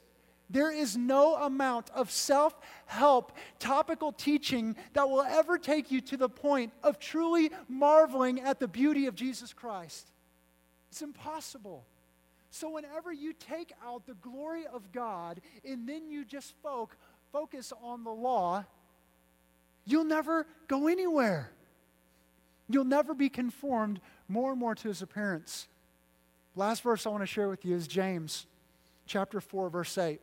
There 0.51 0.73
is 0.73 0.97
no 0.97 1.37
amount 1.37 1.91
of 1.91 2.11
self 2.11 2.59
help, 2.87 3.33
topical 3.61 4.11
teaching 4.11 4.75
that 4.95 5.09
will 5.09 5.23
ever 5.23 5.57
take 5.59 5.93
you 5.93 6.01
to 6.03 6.17
the 6.17 6.29
point 6.29 6.73
of 6.83 6.99
truly 6.99 7.51
marveling 7.69 8.41
at 8.41 8.59
the 8.59 8.67
beauty 8.67 9.07
of 9.07 9.15
Jesus 9.15 9.53
Christ. 9.53 10.11
It's 10.91 11.03
impossible. 11.03 11.85
So, 12.51 12.69
whenever 12.71 13.13
you 13.13 13.33
take 13.33 13.73
out 13.87 14.07
the 14.07 14.15
glory 14.15 14.65
of 14.67 14.91
God 14.91 15.41
and 15.65 15.89
then 15.89 16.11
you 16.11 16.25
just 16.25 16.53
folk, 16.65 16.97
focus 17.33 17.73
on 17.81 18.03
the 18.03 18.11
law, 18.11 18.65
you'll 19.85 20.03
never 20.03 20.49
go 20.67 20.89
anywhere. 20.89 21.53
You'll 22.69 22.85
never 22.85 23.15
be 23.15 23.29
conformed 23.29 24.01
more 24.29 24.51
and 24.51 24.59
more 24.59 24.75
to 24.75 24.89
his 24.89 25.01
appearance. 25.01 25.69
Last 26.57 26.83
verse 26.83 27.07
I 27.07 27.11
want 27.11 27.23
to 27.23 27.27
share 27.27 27.49
with 27.49 27.65
you 27.65 27.77
is 27.77 27.87
James 27.87 28.47
chapter 29.07 29.41
4, 29.41 29.71
verse 29.71 29.97
8. 29.97 30.21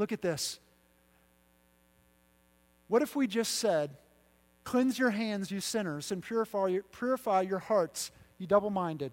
Look 0.00 0.12
at 0.12 0.22
this. 0.22 0.58
What 2.88 3.02
if 3.02 3.14
we 3.14 3.26
just 3.26 3.56
said, 3.56 3.90
Cleanse 4.64 4.98
your 4.98 5.10
hands, 5.10 5.50
you 5.50 5.60
sinners, 5.60 6.10
and 6.10 6.22
purify 6.22 6.68
your, 6.68 6.82
purify 6.84 7.42
your 7.42 7.58
hearts, 7.58 8.10
you 8.38 8.46
double 8.46 8.70
minded? 8.70 9.12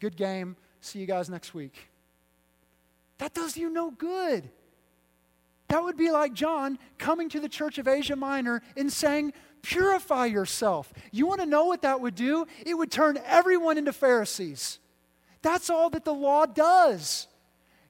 Good 0.00 0.16
game. 0.16 0.56
See 0.82 0.98
you 0.98 1.06
guys 1.06 1.30
next 1.30 1.54
week. 1.54 1.88
That 3.16 3.32
does 3.32 3.56
you 3.56 3.70
no 3.70 3.90
good. 3.90 4.50
That 5.68 5.82
would 5.82 5.96
be 5.96 6.10
like 6.10 6.34
John 6.34 6.78
coming 6.98 7.30
to 7.30 7.40
the 7.40 7.48
church 7.48 7.78
of 7.78 7.88
Asia 7.88 8.14
Minor 8.14 8.62
and 8.76 8.92
saying, 8.92 9.32
Purify 9.62 10.26
yourself. 10.26 10.92
You 11.10 11.26
want 11.26 11.40
to 11.40 11.46
know 11.46 11.64
what 11.64 11.82
that 11.82 12.02
would 12.02 12.14
do? 12.14 12.46
It 12.66 12.74
would 12.74 12.90
turn 12.90 13.18
everyone 13.24 13.78
into 13.78 13.94
Pharisees. 13.94 14.78
That's 15.40 15.70
all 15.70 15.88
that 15.90 16.04
the 16.04 16.12
law 16.12 16.44
does. 16.44 17.28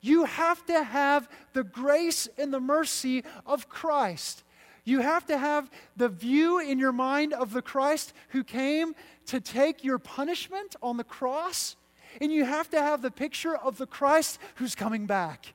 You 0.00 0.24
have 0.24 0.64
to 0.66 0.82
have 0.82 1.28
the 1.52 1.64
grace 1.64 2.28
and 2.38 2.52
the 2.52 2.60
mercy 2.60 3.24
of 3.46 3.68
Christ. 3.68 4.44
You 4.84 5.00
have 5.00 5.26
to 5.26 5.36
have 5.36 5.70
the 5.96 6.08
view 6.08 6.58
in 6.58 6.78
your 6.78 6.92
mind 6.92 7.32
of 7.32 7.52
the 7.52 7.62
Christ 7.62 8.12
who 8.30 8.42
came 8.42 8.94
to 9.26 9.40
take 9.40 9.84
your 9.84 9.98
punishment 9.98 10.76
on 10.82 10.96
the 10.96 11.04
cross. 11.04 11.76
And 12.20 12.32
you 12.32 12.44
have 12.44 12.70
to 12.70 12.80
have 12.80 13.02
the 13.02 13.10
picture 13.10 13.54
of 13.54 13.76
the 13.76 13.86
Christ 13.86 14.38
who's 14.54 14.74
coming 14.74 15.06
back. 15.06 15.52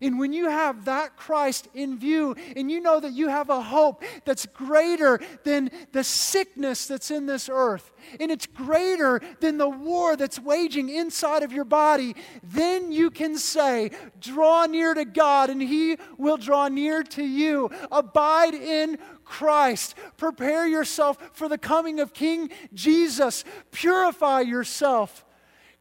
And 0.00 0.18
when 0.18 0.32
you 0.32 0.48
have 0.48 0.84
that 0.86 1.16
Christ 1.16 1.68
in 1.74 1.98
view, 1.98 2.36
and 2.54 2.70
you 2.70 2.80
know 2.80 3.00
that 3.00 3.12
you 3.12 3.28
have 3.28 3.50
a 3.50 3.60
hope 3.60 4.02
that's 4.24 4.46
greater 4.46 5.20
than 5.44 5.70
the 5.92 6.04
sickness 6.04 6.86
that's 6.86 7.10
in 7.10 7.26
this 7.26 7.48
earth, 7.52 7.92
and 8.20 8.30
it's 8.30 8.46
greater 8.46 9.20
than 9.40 9.58
the 9.58 9.68
war 9.68 10.16
that's 10.16 10.38
waging 10.38 10.88
inside 10.88 11.42
of 11.42 11.52
your 11.52 11.64
body, 11.64 12.14
then 12.42 12.92
you 12.92 13.10
can 13.10 13.36
say, 13.36 13.90
Draw 14.20 14.66
near 14.66 14.94
to 14.94 15.04
God, 15.04 15.50
and 15.50 15.60
He 15.60 15.96
will 16.18 16.36
draw 16.36 16.68
near 16.68 17.02
to 17.02 17.24
you. 17.24 17.70
Abide 17.90 18.54
in 18.54 18.98
Christ. 19.24 19.96
Prepare 20.16 20.66
yourself 20.66 21.18
for 21.32 21.48
the 21.48 21.58
coming 21.58 22.00
of 22.00 22.14
King 22.14 22.50
Jesus. 22.72 23.44
Purify 23.72 24.40
yourself 24.40 25.25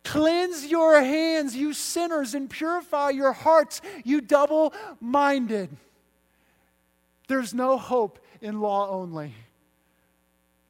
Cleanse 0.06 0.68
your 0.68 1.02
hands, 1.02 1.56
you 1.56 1.74
sinners, 1.74 2.36
and 2.36 2.48
purify 2.48 3.10
your 3.10 3.34
hearts, 3.34 3.82
you 4.04 4.22
double 4.22 4.72
minded. 5.02 5.76
There's 7.28 7.56
no 7.56 7.78
hope 7.78 8.20
in 8.40 8.62
law 8.62 8.88
only, 8.90 9.34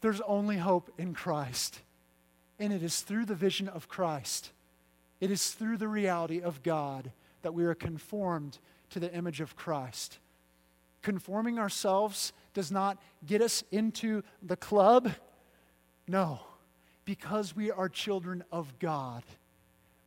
there's 0.01 0.21
only 0.21 0.57
hope 0.57 0.89
in 0.97 1.13
Christ. 1.13 1.81
And 2.57 2.71
it 2.71 2.81
is 2.81 3.01
through 3.01 3.25
the 3.25 3.35
vision 3.35 3.67
of 3.67 3.89
Christ, 3.89 4.51
it 5.19 5.29
is 5.29 5.51
through 5.51 5.77
the 5.77 5.89
reality 5.89 6.41
of 6.41 6.63
God 6.63 7.11
that 7.41 7.53
we 7.53 7.65
are 7.65 7.75
conformed 7.75 8.57
to 8.91 8.99
the 8.99 9.13
image 9.13 9.41
of 9.41 9.55
Christ. 9.55 10.17
Conforming 11.01 11.59
ourselves 11.59 12.31
does 12.53 12.71
not 12.71 12.97
get 13.27 13.41
us 13.41 13.63
into 13.71 14.23
the 14.41 14.55
club. 14.55 15.11
No 16.07 16.39
because 17.05 17.55
we 17.55 17.71
are 17.71 17.87
children 17.87 18.43
of 18.51 18.77
God, 18.79 19.23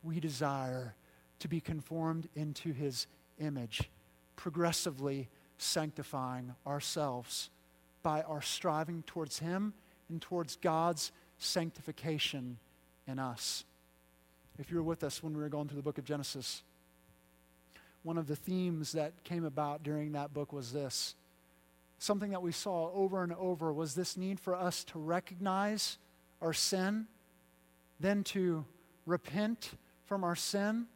we 0.03 0.19
desire 0.19 0.93
to 1.39 1.47
be 1.47 1.61
conformed 1.61 2.27
into 2.35 2.73
his 2.73 3.07
image, 3.39 3.89
progressively 4.35 5.29
sanctifying 5.57 6.53
ourselves 6.67 7.49
by 8.03 8.21
our 8.23 8.41
striving 8.41 9.03
towards 9.03 9.39
him 9.39 9.73
and 10.09 10.21
towards 10.21 10.57
God's 10.57 11.11
sanctification 11.37 12.57
in 13.07 13.19
us. 13.19 13.63
If 14.57 14.69
you 14.69 14.77
were 14.77 14.83
with 14.83 15.03
us 15.03 15.23
when 15.23 15.33
we 15.33 15.41
were 15.41 15.49
going 15.49 15.67
through 15.67 15.77
the 15.77 15.83
book 15.83 15.97
of 15.97 16.05
Genesis, 16.05 16.63
one 18.03 18.17
of 18.17 18.27
the 18.27 18.35
themes 18.35 18.93
that 18.93 19.23
came 19.23 19.45
about 19.45 19.83
during 19.83 20.13
that 20.13 20.33
book 20.33 20.51
was 20.51 20.71
this. 20.71 21.15
Something 21.97 22.31
that 22.31 22.41
we 22.41 22.51
saw 22.51 22.91
over 22.93 23.23
and 23.23 23.33
over 23.33 23.71
was 23.73 23.95
this 23.95 24.15
need 24.15 24.39
for 24.39 24.55
us 24.55 24.83
to 24.85 24.99
recognize 24.99 25.97
our 26.41 26.53
sin, 26.53 27.07
then 27.99 28.23
to 28.23 28.65
repent 29.05 29.71
from 30.05 30.23
our 30.23 30.35
sin, 30.35 30.87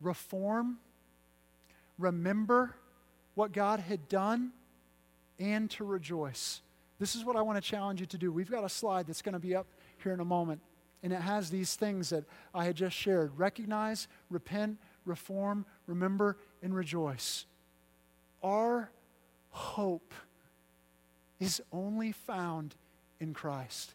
reform, 0.00 0.78
remember 1.98 2.74
what 3.34 3.52
God 3.52 3.80
had 3.80 4.08
done, 4.08 4.52
and 5.38 5.70
to 5.70 5.84
rejoice. 5.84 6.60
This 6.98 7.14
is 7.14 7.24
what 7.24 7.36
I 7.36 7.42
want 7.42 7.62
to 7.62 7.62
challenge 7.62 8.00
you 8.00 8.06
to 8.06 8.18
do. 8.18 8.32
We've 8.32 8.50
got 8.50 8.64
a 8.64 8.68
slide 8.68 9.06
that's 9.06 9.22
going 9.22 9.32
to 9.32 9.38
be 9.38 9.54
up 9.54 9.66
here 10.02 10.12
in 10.12 10.20
a 10.20 10.24
moment, 10.24 10.60
and 11.02 11.12
it 11.12 11.20
has 11.20 11.50
these 11.50 11.74
things 11.76 12.10
that 12.10 12.24
I 12.54 12.64
had 12.64 12.76
just 12.76 12.96
shared 12.96 13.32
recognize, 13.38 14.08
repent, 14.28 14.78
reform, 15.04 15.64
remember, 15.86 16.36
and 16.62 16.74
rejoice. 16.74 17.46
Our 18.42 18.90
hope 19.50 20.12
is 21.38 21.62
only 21.72 22.12
found 22.12 22.74
in 23.18 23.32
Christ 23.32 23.94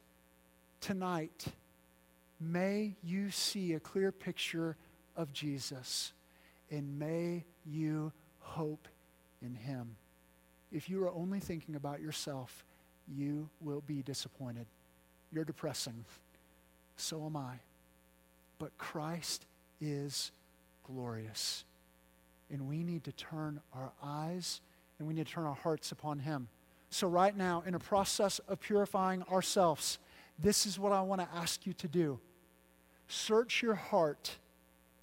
tonight, 0.82 1.46
may 2.40 2.96
you 3.04 3.32
see 3.32 3.74
a 3.74 3.80
clear 3.80 4.12
picture 4.12 4.76
of 5.16 5.34
Jesus 5.34 6.14
and 6.72 7.00
may 7.00 7.44
you 7.66 8.12
hope 8.40 8.88
in 9.42 9.56
him. 9.56 9.96
If 10.72 10.90
you 10.90 11.04
are 11.04 11.12
only 11.12 11.40
thinking 11.40 11.76
about 11.76 12.02
yourself, 12.02 12.66
you 13.08 13.50
will 13.62 13.82
be 13.86 14.02
disappointed. 14.02 14.66
You're 15.32 15.46
depressing. 15.46 16.06
So 16.98 17.26
am 17.26 17.38
I. 17.38 17.56
But 18.60 18.78
Christ 18.78 19.46
is 19.80 20.32
glorious. 20.84 21.64
And 22.52 22.68
we 22.68 22.84
need 22.84 23.04
to 23.06 23.12
turn 23.12 23.60
our 23.74 23.92
eyes 24.04 24.62
and 24.98 25.08
we 25.08 25.14
need 25.14 25.28
to 25.28 25.34
turn 25.34 25.46
our 25.46 25.56
hearts 25.56 25.92
upon 25.92 26.20
him. 26.20 26.48
So, 26.90 27.08
right 27.08 27.36
now, 27.36 27.64
in 27.66 27.76
a 27.76 27.80
process 27.80 28.40
of 28.48 28.62
purifying 28.62 29.24
ourselves, 29.24 29.98
this 30.40 30.66
is 30.66 30.78
what 30.78 30.92
I 30.92 31.02
want 31.02 31.22
to 31.22 31.28
ask 31.36 31.66
you 31.66 31.74
to 31.74 31.88
do 31.88 32.20
search 33.08 33.62
your 33.62 33.76
heart 33.76 34.38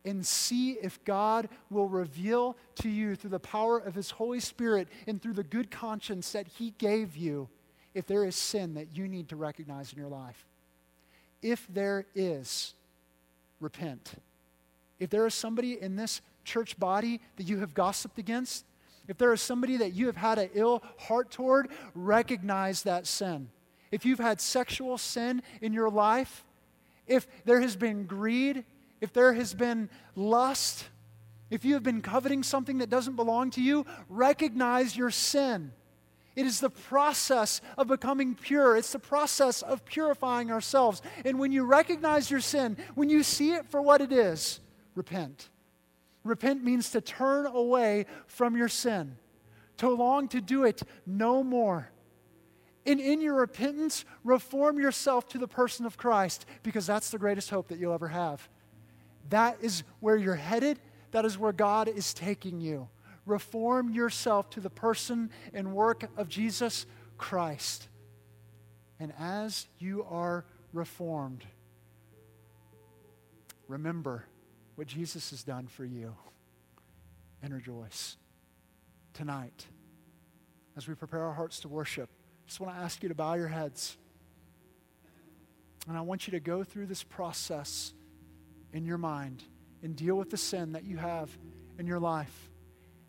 and 0.05 0.27
see 0.27 0.73
if 0.73 1.03
God 1.05 1.49
will 1.71 1.89
reveal 1.89 2.57
to 2.77 2.89
you 2.89 3.15
through 3.15 3.31
the 3.31 3.39
power 3.39 3.79
of 3.79 3.95
His 3.95 4.11
Holy 4.11 4.41
Spirit 4.41 4.89
and 5.07 5.23
through 5.23 5.35
the 5.35 5.45
good 5.45 5.71
conscience 5.71 6.33
that 6.33 6.49
He 6.49 6.75
gave 6.79 7.17
you 7.17 7.49
if 7.95 8.07
there 8.07 8.25
is 8.25 8.35
sin 8.35 8.75
that 8.75 8.89
you 8.97 9.07
need 9.07 9.29
to 9.29 9.37
recognize 9.37 9.93
in 9.93 9.99
your 9.99 10.09
life. 10.09 10.45
If 11.41 11.67
there 11.73 12.07
is, 12.15 12.75
repent. 13.61 14.15
If 14.99 15.11
there 15.11 15.27
is 15.27 15.35
somebody 15.35 15.81
in 15.81 15.95
this 15.95 16.21
church 16.45 16.79
body 16.79 17.21
that 17.37 17.45
you 17.45 17.59
have 17.59 17.75
gossiped 17.75 18.19
against, 18.19 18.65
if 19.07 19.19
there 19.19 19.33
is 19.33 19.41
somebody 19.41 19.77
that 19.77 19.93
you 19.93 20.07
have 20.07 20.17
had 20.17 20.39
an 20.39 20.51
ill 20.55 20.83
heart 20.99 21.31
toward, 21.31 21.69
recognize 21.95 22.83
that 22.83 23.07
sin 23.07 23.49
if 23.93 24.05
you've 24.05 24.19
had 24.19 24.41
sexual 24.41 24.99
sin 24.99 25.43
in 25.61 25.73
your 25.73 25.91
life, 25.91 26.45
if 27.07 27.29
there 27.45 27.61
has 27.61 27.77
been 27.77 28.07
greed, 28.07 28.65
if 29.01 29.13
there 29.13 29.35
has 29.35 29.55
been 29.55 29.89
lust, 30.17 30.89
If 31.53 31.67
you 31.67 31.75
have 31.75 31.83
been 31.83 32.01
coveting 32.01 32.43
something 32.43 32.79
that 32.79 32.89
doesn't 32.89 33.15
belong 33.15 33.51
to 33.51 33.61
you, 33.61 33.85
recognize 34.09 34.97
your 34.97 35.11
sin. 35.11 35.73
It 36.35 36.47
is 36.47 36.61
the 36.61 36.71
process 36.71 37.61
of 37.77 37.89
becoming 37.89 38.35
pure. 38.35 38.75
It's 38.75 38.93
the 38.93 38.99
process 38.99 39.61
of 39.61 39.85
purifying 39.85 40.51
ourselves. 40.51 41.03
And 41.27 41.39
when 41.39 41.53
you 41.53 41.65
recognize 41.65 42.31
your 42.31 42.41
sin, 42.41 42.79
when 42.95 43.11
you 43.11 43.23
see 43.23 43.53
it 43.53 43.67
for 43.67 43.83
what 43.83 44.01
it 44.01 44.13
is, 44.13 44.61
repent. 44.95 45.51
Repent 46.25 46.65
means 46.65 46.89
to 46.93 47.03
turn 47.03 47.45
away 47.45 48.07
from 48.27 48.57
your 48.57 48.71
sin, 48.71 49.19
to 49.77 49.91
long 49.91 50.29
to 50.29 50.41
do 50.41 50.65
it 50.65 50.83
no 51.05 51.45
more. 51.45 51.91
And 52.85 53.01
in 53.01 53.21
your 53.21 53.35
repentance, 53.35 54.05
reform 54.25 54.81
yourself 54.81 55.29
to 55.31 55.39
the 55.39 55.47
person 55.47 55.87
of 55.87 55.97
Christ 55.97 56.47
because 56.63 56.87
that's 56.87 57.11
the 57.11 57.19
greatest 57.19 57.51
hope 57.51 57.69
that 57.69 57.79
you'll 57.79 57.95
ever 57.95 58.09
have. 58.09 58.49
That 59.29 59.59
is 59.61 59.85
where 60.01 60.17
you're 60.17 60.35
headed, 60.35 60.81
that 61.13 61.25
is 61.25 61.39
where 61.39 61.53
God 61.53 61.89
is 61.89 62.13
taking 62.13 62.61
you. 62.61 62.89
Reform 63.25 63.91
yourself 63.91 64.51
to 64.51 64.61
the 64.61 64.71
person 64.71 65.31
and 65.55 65.73
work 65.73 66.11
of 66.17 66.29
Jesus 66.29 66.87
Christ. 67.19 67.89
And 68.99 69.13
as 69.19 69.69
you 69.79 70.05
are 70.11 70.45
reformed, 70.73 71.45
remember 73.69 74.27
what 74.75 74.89
Jesus 74.89 75.31
has 75.31 75.45
done 75.45 75.69
for 75.69 75.85
you 75.85 76.17
and 77.43 77.55
rejoice. 77.55 78.17
Tonight, 79.15 79.67
as 80.77 80.89
we 80.89 80.95
prepare 80.95 81.23
our 81.23 81.35
hearts 81.35 81.61
to 81.61 81.69
worship, 81.69 82.09
just 82.47 82.61
want 82.61 82.77
to 82.77 82.81
ask 82.81 83.03
you 83.03 83.09
to 83.09 83.15
bow 83.15 83.35
your 83.35 83.49
heads. 83.49 83.97
And 85.89 85.97
I 85.97 86.01
want 86.03 86.27
you 86.27 86.33
to 86.33 86.41
go 86.41 86.63
through 86.63 86.87
this 86.87 87.03
process 87.03 87.93
in 88.73 88.85
your 88.85 88.99
mind 88.99 89.43
and 89.83 89.97
deal 89.97 90.15
with 90.15 90.31
the 90.31 90.37
sin 90.37 90.73
that 90.73 90.85
you 90.85 90.97
have 90.97 91.37
in 91.79 91.87
your 91.87 91.99
life. 91.99 92.51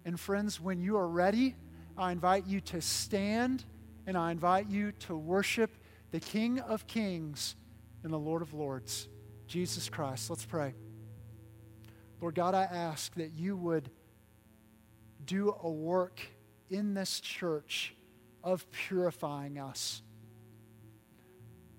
And 0.05 0.19
friends, 0.19 0.59
when 0.59 0.81
you 0.81 0.97
are 0.97 1.07
ready, 1.07 1.55
I 1.97 2.11
invite 2.11 2.47
you 2.47 2.61
to 2.61 2.81
stand 2.81 3.63
and 4.07 4.17
I 4.17 4.31
invite 4.31 4.69
you 4.69 4.91
to 5.01 5.15
worship 5.15 5.71
the 6.11 6.19
King 6.19 6.59
of 6.59 6.87
Kings 6.87 7.55
and 8.03 8.11
the 8.11 8.17
Lord 8.17 8.41
of 8.41 8.53
Lords, 8.53 9.07
Jesus 9.47 9.89
Christ. 9.89 10.29
Let's 10.29 10.45
pray. 10.45 10.73
Lord 12.21 12.35
God, 12.35 12.55
I 12.55 12.63
ask 12.63 13.13
that 13.15 13.33
you 13.33 13.55
would 13.55 13.89
do 15.25 15.55
a 15.61 15.69
work 15.69 16.19
in 16.69 16.93
this 16.93 17.19
church 17.19 17.95
of 18.43 18.69
purifying 18.71 19.57
us. 19.57 20.01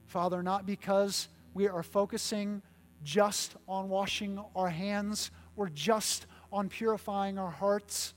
Father, 0.06 0.42
not 0.42 0.66
because 0.66 1.28
we 1.52 1.68
are 1.68 1.82
focusing 1.82 2.62
just 3.02 3.54
on 3.68 3.88
washing 3.88 4.42
our 4.56 4.70
hands 4.70 5.30
or 5.56 5.68
just 5.68 6.26
on 6.52 6.68
purifying 6.68 7.38
our 7.38 7.50
hearts, 7.50 8.14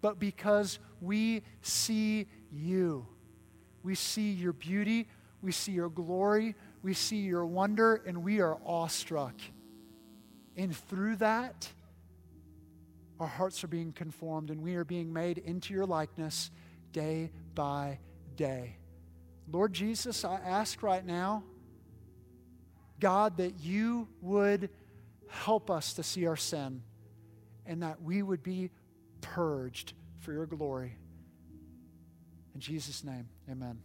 but 0.00 0.18
because 0.18 0.78
we 1.00 1.42
see 1.60 2.26
you. 2.50 3.06
We 3.82 3.94
see 3.94 4.30
your 4.32 4.52
beauty, 4.52 5.08
we 5.42 5.52
see 5.52 5.72
your 5.72 5.88
glory, 5.88 6.54
we 6.82 6.94
see 6.94 7.18
your 7.18 7.46
wonder, 7.46 8.02
and 8.06 8.22
we 8.22 8.40
are 8.40 8.58
awestruck. 8.64 9.34
And 10.56 10.76
through 10.76 11.16
that, 11.16 11.68
our 13.18 13.26
hearts 13.26 13.62
are 13.64 13.68
being 13.68 13.92
conformed 13.92 14.50
and 14.50 14.62
we 14.62 14.74
are 14.76 14.84
being 14.84 15.12
made 15.12 15.38
into 15.38 15.74
your 15.74 15.86
likeness 15.86 16.50
day 16.92 17.30
by 17.54 17.98
day. 18.36 18.76
Lord 19.50 19.72
Jesus, 19.72 20.24
I 20.24 20.36
ask 20.44 20.82
right 20.82 21.04
now, 21.04 21.42
God, 23.00 23.38
that 23.38 23.60
you 23.60 24.08
would 24.20 24.70
help 25.28 25.70
us 25.70 25.94
to 25.94 26.02
see 26.02 26.26
our 26.26 26.36
sin 26.36 26.82
and 27.66 27.82
that 27.82 28.02
we 28.02 28.22
would 28.22 28.42
be 28.42 28.70
purged 29.20 29.94
for 30.18 30.32
your 30.32 30.46
glory. 30.46 30.96
In 32.54 32.60
Jesus' 32.60 33.04
name, 33.04 33.28
amen. 33.50 33.80